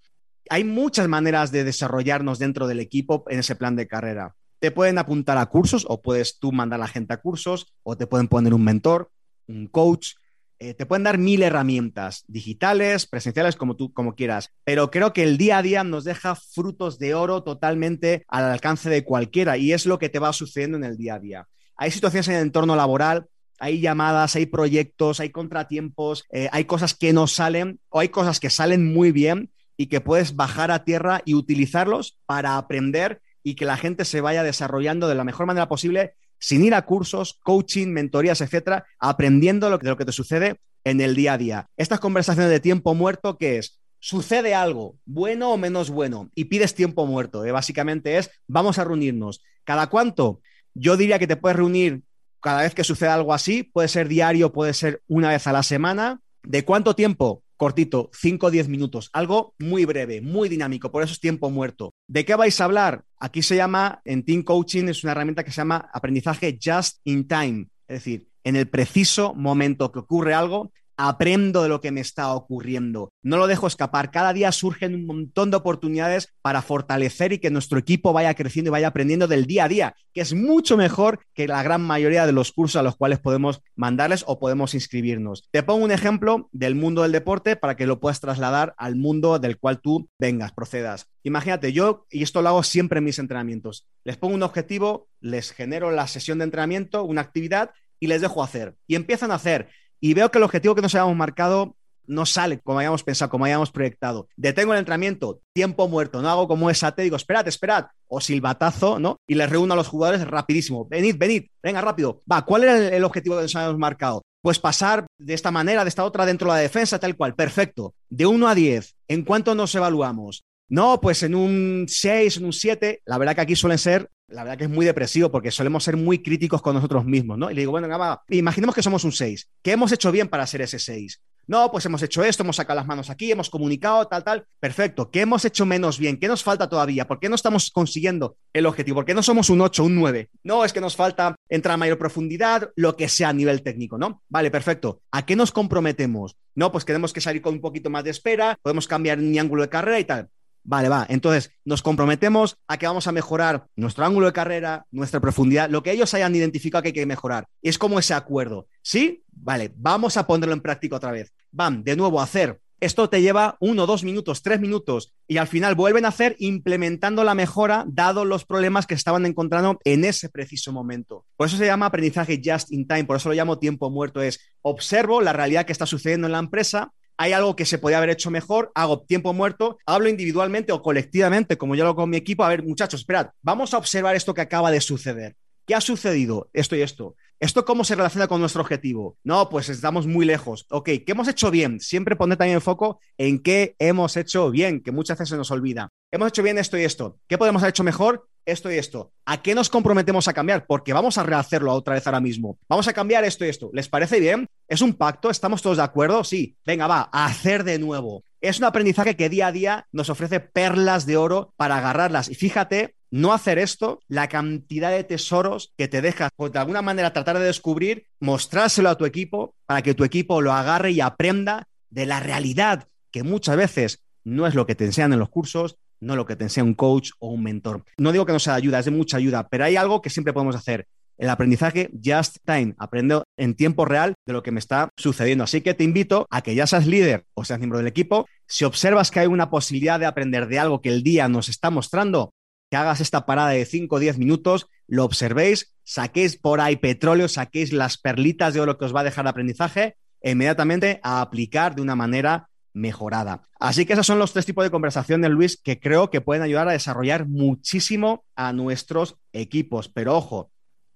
Hay 0.49 0.63
muchas 0.63 1.07
maneras 1.07 1.51
de 1.51 1.63
desarrollarnos 1.63 2.39
dentro 2.39 2.67
del 2.67 2.79
equipo 2.79 3.23
en 3.29 3.39
ese 3.39 3.55
plan 3.55 3.75
de 3.75 3.87
carrera. 3.87 4.35
Te 4.59 4.71
pueden 4.71 4.97
apuntar 4.97 5.37
a 5.37 5.45
cursos 5.45 5.85
o 5.87 6.01
puedes 6.01 6.39
tú 6.39 6.51
mandar 6.51 6.79
a 6.79 6.83
la 6.83 6.87
gente 6.87 7.13
a 7.13 7.21
cursos 7.21 7.73
o 7.83 7.95
te 7.95 8.07
pueden 8.07 8.27
poner 8.27 8.53
un 8.53 8.63
mentor, 8.63 9.11
un 9.47 9.67
coach, 9.67 10.15
eh, 10.59 10.73
te 10.73 10.85
pueden 10.85 11.03
dar 11.03 11.17
mil 11.17 11.41
herramientas 11.41 12.25
digitales, 12.27 13.07
presenciales, 13.07 13.55
como 13.55 13.77
tú, 13.77 13.93
como 13.93 14.15
quieras, 14.15 14.51
pero 14.65 14.91
creo 14.91 15.13
que 15.13 15.23
el 15.23 15.37
día 15.37 15.59
a 15.59 15.61
día 15.61 15.83
nos 15.85 16.03
deja 16.03 16.35
frutos 16.35 16.99
de 16.99 17.15
oro 17.15 17.43
totalmente 17.43 18.25
al 18.27 18.43
alcance 18.43 18.89
de 18.89 19.05
cualquiera 19.05 19.57
y 19.57 19.71
es 19.71 19.85
lo 19.85 19.99
que 19.99 20.09
te 20.09 20.19
va 20.19 20.33
sucediendo 20.33 20.77
en 20.77 20.83
el 20.83 20.97
día 20.97 21.15
a 21.15 21.19
día. 21.19 21.47
Hay 21.77 21.91
situaciones 21.91 22.27
en 22.27 22.35
el 22.35 22.41
entorno 22.41 22.75
laboral, 22.75 23.27
hay 23.57 23.79
llamadas, 23.79 24.35
hay 24.35 24.47
proyectos, 24.47 25.21
hay 25.21 25.29
contratiempos, 25.29 26.25
eh, 26.29 26.49
hay 26.51 26.65
cosas 26.65 26.93
que 26.93 27.13
no 27.13 27.27
salen 27.27 27.79
o 27.87 27.99
hay 27.99 28.09
cosas 28.09 28.41
que 28.41 28.49
salen 28.49 28.93
muy 28.93 29.13
bien 29.13 29.51
y 29.77 29.87
que 29.87 30.01
puedes 30.01 30.35
bajar 30.35 30.71
a 30.71 30.83
tierra 30.83 31.21
y 31.23 31.35
utilizarlos 31.35 32.17
para 32.25 32.57
aprender 32.57 33.21
y 33.43 33.55
que 33.55 33.63
la 33.63 33.77
gente 33.77 34.03
se 34.03 34.19
vaya 34.19 34.43
desarrollando 34.43 35.07
de 35.07 35.15
la 35.15 35.23
mejor 35.23 35.45
manera 35.45 35.69
posible 35.69 36.15
sin 36.39 36.63
ir 36.63 36.73
a 36.73 36.85
cursos, 36.85 37.39
coaching, 37.43 37.87
mentorías, 37.87 38.41
etcétera, 38.41 38.85
aprendiendo 38.99 39.69
lo 39.69 39.79
que, 39.79 39.85
de 39.85 39.89
lo 39.91 39.97
que 39.97 40.05
te 40.05 40.11
sucede 40.11 40.59
en 40.83 41.01
el 41.01 41.15
día 41.15 41.33
a 41.33 41.37
día. 41.37 41.67
Estas 41.77 41.99
conversaciones 41.99 42.51
de 42.51 42.59
tiempo 42.59 42.93
muerto, 42.95 43.37
¿qué 43.37 43.57
es? 43.57 43.79
Sucede 43.99 44.55
algo, 44.55 44.95
bueno 45.05 45.51
o 45.51 45.57
menos 45.57 45.89
bueno, 45.89 46.29
y 46.33 46.45
pides 46.45 46.73
tiempo 46.73 47.05
muerto. 47.05 47.43
¿eh? 47.43 47.51
Básicamente 47.51 48.17
es, 48.17 48.31
vamos 48.47 48.79
a 48.79 48.85
reunirnos. 48.85 49.43
¿Cada 49.65 49.87
cuánto? 49.87 50.41
Yo 50.73 50.95
diría 50.95 51.19
que 51.19 51.27
te 51.27 51.35
puedes 51.35 51.57
reunir 51.57 52.03
cada 52.41 52.61
vez 52.61 52.73
que 52.73 52.85
suceda 52.85 53.13
algo 53.13 53.33
así, 53.33 53.63
puede 53.63 53.89
ser 53.89 54.07
diario, 54.07 54.53
puede 54.53 54.73
ser 54.73 55.01
una 55.07 55.29
vez 55.29 55.45
a 55.47 55.53
la 55.53 55.63
semana. 55.63 56.21
¿De 56.43 56.63
cuánto 56.63 56.95
tiempo? 56.95 57.43
Cortito, 57.59 58.09
5 58.13 58.47
o 58.47 58.51
10 58.51 58.69
minutos, 58.69 59.09
algo 59.11 59.53
muy 59.59 59.83
breve, 59.83 60.21
muy 60.21 60.47
dinámico, 60.47 60.91
por 60.91 61.03
eso 61.03 61.11
es 61.11 61.19
tiempo 61.19 61.49
muerto. 61.49 61.93
¿De 62.07 62.23
qué 62.23 62.33
vais 62.35 62.59
a 62.61 62.63
hablar? 62.63 63.03
Aquí 63.19 63.43
se 63.43 63.57
llama, 63.57 64.01
en 64.05 64.23
Team 64.23 64.43
Coaching 64.43 64.85
es 64.85 65.03
una 65.03 65.11
herramienta 65.11 65.43
que 65.43 65.51
se 65.51 65.57
llama 65.57 65.89
aprendizaje 65.93 66.57
just 66.63 67.01
in 67.03 67.27
time, 67.27 67.67
es 67.89 67.97
decir, 67.97 68.29
en 68.45 68.55
el 68.55 68.69
preciso 68.69 69.33
momento 69.35 69.91
que 69.91 69.99
ocurre 69.99 70.33
algo, 70.33 70.71
aprendo 70.99 71.63
de 71.63 71.69
lo 71.69 71.79
que 71.79 71.91
me 71.91 72.01
está 72.01 72.33
ocurriendo. 72.33 73.13
No 73.23 73.37
lo 73.37 73.47
dejo 73.47 73.67
escapar. 73.67 74.11
Cada 74.11 74.33
día 74.33 74.51
surgen 74.51 74.95
un 74.95 75.05
montón 75.05 75.49
de 75.49 75.55
oportunidades 75.55 76.33
para 76.41 76.61
fortalecer 76.61 77.31
y 77.31 77.39
que 77.39 77.49
nuestro 77.49 77.79
equipo 77.79 78.11
vaya 78.11 78.33
creciendo 78.33 78.67
y 78.67 78.73
vaya 78.73 78.89
aprendiendo 78.89 79.25
del 79.25 79.45
día 79.45 79.63
a 79.63 79.69
día, 79.69 79.95
que 80.13 80.19
es 80.19 80.33
mucho 80.33 80.75
mejor 80.75 81.21
que 81.33 81.47
la 81.47 81.63
gran 81.63 81.81
mayoría 81.81 82.25
de 82.25 82.33
los 82.33 82.51
cursos 82.51 82.75
a 82.75 82.83
los 82.83 82.97
cuales 82.97 83.19
podemos 83.19 83.61
mandarles 83.77 84.25
o 84.27 84.39
podemos 84.39 84.73
inscribirnos. 84.73 85.47
Te 85.51 85.63
pongo 85.63 85.85
un 85.85 85.91
ejemplo 85.91 86.49
del 86.51 86.75
mundo 86.75 87.03
del 87.03 87.13
deporte 87.13 87.55
para 87.55 87.77
que 87.77 87.87
lo 87.87 88.01
puedas 88.01 88.19
trasladar 88.19 88.73
al 88.77 88.97
mundo 88.97 89.39
del 89.39 89.57
cual 89.57 89.79
tú 89.79 90.09
vengas, 90.19 90.51
procedas. 90.51 91.07
Imagínate, 91.23 91.71
yo, 91.71 92.07
y 92.11 92.23
esto 92.23 92.41
lo 92.41 92.49
hago 92.49 92.63
siempre 92.63 92.97
en 92.97 93.05
mis 93.05 93.19
entrenamientos, 93.19 93.87
les 94.03 94.17
pongo 94.17 94.35
un 94.35 94.43
objetivo, 94.43 95.07
les 95.21 95.51
genero 95.51 95.91
la 95.91 96.07
sesión 96.07 96.39
de 96.39 96.43
entrenamiento, 96.43 97.05
una 97.05 97.21
actividad 97.21 97.71
y 97.99 98.07
les 98.07 98.21
dejo 98.21 98.43
hacer. 98.43 98.75
Y 98.87 98.95
empiezan 98.95 99.31
a 99.31 99.35
hacer 99.35 99.69
y 99.99 100.13
veo 100.13 100.31
que 100.31 100.37
el 100.37 100.43
objetivo 100.43 100.75
que 100.75 100.81
nos 100.81 100.95
habíamos 100.95 101.15
marcado 101.15 101.75
no 102.09 102.25
sale 102.25 102.59
como 102.59 102.79
habíamos 102.79 103.03
pensado, 103.03 103.29
como 103.29 103.45
habíamos 103.45 103.71
proyectado. 103.71 104.27
Detengo 104.35 104.73
el 104.73 104.79
entrenamiento, 104.79 105.41
tiempo 105.53 105.87
muerto, 105.87 106.21
no 106.21 106.29
hago 106.29 106.47
como 106.47 106.69
esa, 106.69 106.91
te 106.91 107.03
digo, 107.03 107.15
esperad, 107.15 107.47
esperad, 107.47 107.85
o 108.07 108.19
silbatazo, 108.19 108.99
¿no? 108.99 109.17
Y 109.27 109.35
les 109.35 109.49
reúno 109.49 109.73
a 109.73 109.77
los 109.77 109.87
jugadores 109.87 110.27
rapidísimo, 110.27 110.87
venid, 110.89 111.15
venid, 111.17 111.45
venga 111.61 111.81
rápido. 111.81 112.19
Va, 112.29 112.43
¿cuál 112.43 112.63
era 112.63 112.95
el, 112.95 113.03
objetivo 113.03 113.35
que 113.35 113.43
nos 113.43 113.55
habíamos 113.55 113.77
marcado? 113.77 114.23
Pues 114.41 114.57
pasar 114.57 115.05
de 115.19 115.33
esta 115.33 115.51
manera, 115.51 115.83
de 115.83 115.89
esta 115.89 116.03
otra 116.03 116.25
dentro 116.25 116.51
de 116.51 116.57
la 116.57 116.61
defensa, 116.61 116.99
tal 116.99 117.15
cual, 117.15 117.35
perfecto. 117.35 117.93
De 118.09 118.25
1 118.25 118.47
a 118.47 118.55
10, 118.55 118.95
¿en 119.07 119.23
cuánto 119.23 119.53
nos 119.53 119.75
evaluamos? 119.75 120.43
No, 120.67 120.99
pues 121.01 121.23
en 121.23 121.35
un 121.35 121.85
6, 121.87 122.37
en 122.37 122.45
un 122.45 122.53
7, 122.53 123.01
la 123.05 123.17
verdad 123.17 123.35
que 123.35 123.41
aquí 123.41 123.55
suelen 123.55 123.77
ser 123.77 124.09
la 124.31 124.43
verdad 124.43 124.57
que 124.57 124.63
es 124.65 124.69
muy 124.69 124.85
depresivo 124.85 125.31
porque 125.31 125.51
solemos 125.51 125.83
ser 125.83 125.97
muy 125.97 126.19
críticos 126.19 126.61
con 126.61 126.75
nosotros 126.75 127.05
mismos, 127.05 127.37
¿no? 127.37 127.49
Y 127.51 127.55
le 127.55 127.61
digo, 127.61 127.71
bueno, 127.71 127.87
va, 127.97 128.23
imaginemos 128.29 128.75
que 128.75 128.83
somos 128.83 129.03
un 129.03 129.11
6. 129.11 129.49
¿Qué 129.61 129.71
hemos 129.71 129.91
hecho 129.91 130.11
bien 130.11 130.27
para 130.27 130.45
ser 130.47 130.61
ese 130.61 130.79
6? 130.79 131.21
No, 131.49 131.71
pues 131.71 131.83
hemos 131.87 132.03
hecho 132.03 132.23
esto, 132.23 132.43
hemos 132.43 132.57
sacado 132.57 132.75
las 132.77 132.85
manos 132.85 133.09
aquí, 133.09 133.31
hemos 133.31 133.49
comunicado, 133.49 134.05
tal, 134.05 134.23
tal. 134.23 134.45
Perfecto. 134.59 135.09
¿Qué 135.09 135.21
hemos 135.21 135.43
hecho 135.45 135.65
menos 135.65 135.97
bien? 135.97 136.19
¿Qué 136.19 136.27
nos 136.27 136.43
falta 136.43 136.69
todavía? 136.69 137.07
¿Por 137.07 137.19
qué 137.19 137.27
no 137.27 137.33
estamos 137.33 137.71
consiguiendo 137.71 138.37
el 138.53 138.67
objetivo? 138.67 138.97
¿Por 138.97 139.05
qué 139.05 139.15
no 139.15 139.23
somos 139.23 139.49
un 139.49 139.59
8, 139.59 139.83
un 139.83 139.95
9? 139.95 140.29
No, 140.43 140.63
es 140.63 140.73
que 140.73 140.79
nos 140.79 140.95
falta 140.95 141.35
entrar 141.49 141.73
a 141.73 141.77
mayor 141.77 141.97
profundidad, 141.97 142.69
lo 142.75 142.95
que 142.95 143.09
sea 143.09 143.29
a 143.29 143.33
nivel 143.33 143.63
técnico, 143.63 143.97
¿no? 143.97 144.21
Vale, 144.29 144.51
perfecto. 144.51 145.01
¿A 145.11 145.25
qué 145.25 145.35
nos 145.35 145.51
comprometemos? 145.51 146.37
No, 146.53 146.71
pues 146.71 146.85
tenemos 146.85 147.13
que 147.13 147.21
salir 147.21 147.41
con 147.41 147.55
un 147.55 147.61
poquito 147.61 147.89
más 147.89 148.03
de 148.03 148.11
espera, 148.11 148.55
podemos 148.61 148.87
cambiar 148.87 149.17
mi 149.17 149.39
ángulo 149.39 149.63
de 149.63 149.69
carrera 149.69 149.99
y 149.99 150.05
tal. 150.05 150.29
Vale, 150.69 150.87
va. 150.87 151.03
Entonces, 151.09 151.51
nos 151.65 151.81
comprometemos 151.81 152.59
a 152.67 152.77
que 152.77 152.85
vamos 152.85 153.07
a 153.07 153.11
mejorar 153.11 153.65
nuestro 153.75 154.05
ángulo 154.05 154.27
de 154.27 154.33
carrera, 154.33 154.85
nuestra 154.91 155.19
profundidad, 155.19 155.67
lo 155.67 155.81
que 155.81 155.91
ellos 155.91 156.13
hayan 156.13 156.35
identificado 156.35 156.83
que 156.83 156.89
hay 156.89 156.93
que 156.93 157.07
mejorar. 157.07 157.47
Es 157.63 157.79
como 157.79 157.97
ese 157.97 158.13
acuerdo. 158.13 158.67
¿Sí? 158.83 159.23
Vale, 159.31 159.73
vamos 159.75 160.15
a 160.15 160.27
ponerlo 160.27 160.53
en 160.53 160.61
práctica 160.61 160.97
otra 160.97 161.11
vez. 161.11 161.33
Van, 161.49 161.83
de 161.83 161.95
nuevo 161.95 162.21
a 162.21 162.25
hacer. 162.25 162.61
Esto 162.79 163.09
te 163.09 163.23
lleva 163.23 163.57
uno, 163.59 163.87
dos 163.87 164.03
minutos, 164.03 164.43
tres 164.43 164.61
minutos 164.61 165.11
y 165.27 165.37
al 165.37 165.47
final 165.47 165.73
vuelven 165.73 166.05
a 166.05 166.09
hacer 166.09 166.35
implementando 166.37 167.23
la 167.23 167.33
mejora 167.33 167.83
dado 167.87 168.23
los 168.23 168.45
problemas 168.45 168.85
que 168.85 168.93
estaban 168.93 169.25
encontrando 169.25 169.79
en 169.83 170.05
ese 170.05 170.29
preciso 170.29 170.71
momento. 170.71 171.25
Por 171.35 171.47
eso 171.47 171.57
se 171.57 171.65
llama 171.65 171.87
aprendizaje 171.87 172.39
just 172.45 172.71
in 172.71 172.87
time, 172.87 173.05
por 173.05 173.17
eso 173.17 173.29
lo 173.29 173.35
llamo 173.35 173.57
tiempo 173.57 173.89
muerto. 173.89 174.21
Es 174.21 174.39
observo 174.61 175.19
la 175.19 175.33
realidad 175.33 175.65
que 175.65 175.71
está 175.71 175.87
sucediendo 175.87 176.27
en 176.27 176.33
la 176.33 176.39
empresa, 176.39 176.93
hay 177.19 177.33
algo 177.33 177.53
que 177.57 177.65
se 177.65 177.77
podía 177.77 177.97
haber 177.97 178.11
hecho 178.11 178.31
mejor, 178.31 178.71
hago 178.75 179.01
tiempo 179.01 179.33
muerto, 179.33 179.77
hablo 179.85 180.07
individualmente 180.07 180.71
o 180.71 180.81
colectivamente, 180.81 181.57
como 181.57 181.75
yo 181.75 181.83
lo 181.83 181.89
hago 181.89 181.97
con 181.97 182.09
mi 182.09 182.15
equipo, 182.15 182.45
a 182.45 182.47
ver, 182.47 182.63
muchachos, 182.63 183.01
esperad, 183.01 183.31
vamos 183.41 183.73
a 183.73 183.77
observar 183.77 184.15
esto 184.15 184.33
que 184.33 184.39
acaba 184.39 184.71
de 184.71 184.79
suceder. 184.79 185.35
¿Qué 185.67 185.75
ha 185.75 185.81
sucedido? 185.81 186.49
Esto 186.53 186.77
y 186.77 186.81
esto. 186.81 187.17
¿Esto 187.39 187.63
cómo 187.63 187.85
se 187.85 187.95
relaciona 187.95 188.27
con 188.27 188.41
nuestro 188.41 188.61
objetivo? 188.61 189.17
No, 189.23 189.47
pues 189.47 189.69
estamos 189.69 190.05
muy 190.05 190.25
lejos. 190.25 190.65
Ok, 190.71 190.87
¿qué 190.87 191.05
hemos 191.07 191.29
hecho 191.29 191.49
bien? 191.49 191.79
Siempre 191.79 192.17
poner 192.17 192.37
también 192.37 192.55
el 192.55 192.61
foco 192.61 192.99
en 193.17 193.39
qué 193.41 193.77
hemos 193.79 194.17
hecho 194.17 194.51
bien, 194.51 194.83
que 194.83 194.91
muchas 194.91 195.17
veces 195.17 195.29
se 195.29 195.37
nos 195.37 195.49
olvida. 195.49 195.87
Hemos 196.11 196.27
hecho 196.27 196.43
bien 196.43 196.57
esto 196.57 196.77
y 196.77 196.83
esto. 196.83 197.17
¿Qué 197.29 197.37
podemos 197.37 197.61
haber 197.61 197.69
hecho 197.69 197.85
mejor? 197.85 198.27
Esto 198.45 198.69
y 198.69 198.75
esto. 198.77 199.13
¿A 199.25 199.41
qué 199.41 199.55
nos 199.55 199.69
comprometemos 199.69 200.27
a 200.27 200.33
cambiar? 200.33 200.65
Porque 200.65 200.91
vamos 200.91 201.17
a 201.17 201.23
rehacerlo 201.23 201.71
otra 201.71 201.93
vez 201.93 202.05
ahora 202.07 202.19
mismo. 202.19 202.57
Vamos 202.67 202.89
a 202.89 202.93
cambiar 202.93 203.23
esto 203.23 203.45
y 203.45 203.49
esto. 203.49 203.69
¿Les 203.71 203.87
parece 203.87 204.19
bien? 204.19 204.45
¿Es 204.67 204.81
un 204.81 204.93
pacto? 204.93 205.29
¿Estamos 205.29 205.61
todos 205.61 205.77
de 205.77 205.83
acuerdo? 205.83 206.25
Sí. 206.25 206.57
Venga, 206.65 206.87
va, 206.87 207.09
a 207.09 207.25
hacer 207.25 207.63
de 207.63 207.79
nuevo. 207.79 208.25
Es 208.41 208.59
un 208.59 208.65
aprendizaje 208.65 209.15
que 209.15 209.29
día 209.29 209.47
a 209.47 209.51
día 209.53 209.87
nos 209.93 210.09
ofrece 210.09 210.41
perlas 210.41 211.05
de 211.05 211.15
oro 211.15 211.53
para 211.55 211.77
agarrarlas. 211.77 212.29
Y 212.29 212.35
fíjate 212.35 212.95
no 213.11 213.33
hacer 213.33 213.57
esto, 213.57 214.01
la 214.07 214.27
cantidad 214.27 214.91
de 214.91 215.03
tesoros 215.03 215.73
que 215.77 215.87
te 215.87 216.01
dejas, 216.01 216.29
pues 216.35 216.51
de 216.51 216.59
alguna 216.59 216.81
manera 216.81 217.13
tratar 217.13 217.39
de 217.39 217.45
descubrir, 217.45 218.05
mostrárselo 218.19 218.89
a 218.89 218.97
tu 218.97 219.05
equipo 219.05 219.55
para 219.65 219.81
que 219.81 219.93
tu 219.93 220.03
equipo 220.03 220.41
lo 220.41 220.53
agarre 220.53 220.91
y 220.91 221.01
aprenda 221.01 221.67
de 221.89 222.05
la 222.05 222.19
realidad, 222.19 222.87
que 223.11 223.23
muchas 223.23 223.57
veces 223.57 224.03
no 224.23 224.45
es 224.47 224.55
lo 224.55 224.65
que 224.65 224.75
te 224.75 224.85
enseñan 224.85 225.13
en 225.13 225.19
los 225.19 225.29
cursos, 225.29 225.77
no 225.99 226.15
lo 226.15 226.25
que 226.25 226.35
te 226.35 226.45
enseña 226.45 226.65
un 226.65 226.75
coach 226.75 227.11
o 227.19 227.29
un 227.29 227.43
mentor. 227.43 227.83
No 227.97 228.11
digo 228.11 228.25
que 228.25 228.33
no 228.33 228.39
sea 228.39 228.53
de 228.53 228.57
ayuda, 228.57 228.79
es 228.79 228.85
de 228.85 228.91
mucha 228.91 229.17
ayuda, 229.17 229.47
pero 229.49 229.65
hay 229.65 229.75
algo 229.75 230.01
que 230.01 230.09
siempre 230.09 230.33
podemos 230.33 230.55
hacer. 230.55 230.87
El 231.17 231.29
aprendizaje 231.29 231.89
just 232.01 232.37
time, 232.45 232.75
aprendo 232.77 233.25
en 233.35 233.53
tiempo 233.53 233.83
real 233.83 234.13
de 234.25 234.31
lo 234.31 234.41
que 234.41 234.51
me 234.51 234.59
está 234.59 234.89
sucediendo. 234.95 235.43
Así 235.43 235.59
que 235.59 235.73
te 235.73 235.83
invito 235.83 236.25
a 236.29 236.41
que 236.41 236.55
ya 236.55 236.65
seas 236.65 236.87
líder 236.87 237.25
o 237.33 237.43
seas 237.43 237.59
miembro 237.59 237.77
del 237.77 237.87
equipo. 237.87 238.25
Si 238.47 238.63
observas 238.63 239.11
que 239.11 239.19
hay 239.19 239.27
una 239.27 239.49
posibilidad 239.49 239.99
de 239.99 240.05
aprender 240.05 240.47
de 240.47 240.59
algo 240.59 240.81
que 240.81 240.87
el 240.87 241.03
día 241.03 241.27
nos 241.27 241.49
está 241.49 241.71
mostrando, 241.71 242.33
que 242.69 242.77
hagas 242.77 243.01
esta 243.01 243.25
parada 243.25 243.49
de 243.49 243.65
5 243.65 243.95
o 243.95 243.99
10 243.99 244.17
minutos, 244.17 244.67
lo 244.87 245.03
observéis, 245.03 245.73
saquéis 245.83 246.37
por 246.37 246.61
ahí 246.61 246.75
petróleo, 246.75 247.27
saquéis 247.27 247.73
las 247.73 247.97
perlitas 247.97 248.53
de 248.53 248.61
oro 248.61 248.77
que 248.77 248.85
os 248.85 248.95
va 248.95 249.01
a 249.01 249.05
dejar 249.05 249.25
de 249.25 249.31
aprendizaje 249.31 249.97
e 250.21 250.31
inmediatamente 250.31 250.99
a 251.03 251.21
aplicar 251.21 251.75
de 251.75 251.81
una 251.81 251.95
manera 251.95 252.49
mejorada. 252.73 253.47
Así 253.59 253.85
que 253.85 253.93
esos 253.93 254.05
son 254.05 254.19
los 254.19 254.33
tres 254.33 254.45
tipos 254.45 254.63
de 254.63 254.71
conversaciones, 254.71 255.31
Luis, 255.31 255.59
que 255.61 255.79
creo 255.79 256.09
que 256.09 256.21
pueden 256.21 256.43
ayudar 256.43 256.67
a 256.69 256.73
desarrollar 256.73 257.27
muchísimo 257.27 258.23
a 258.35 258.53
nuestros 258.53 259.15
equipos. 259.33 259.89
Pero 259.89 260.15
ojo, 260.15 260.51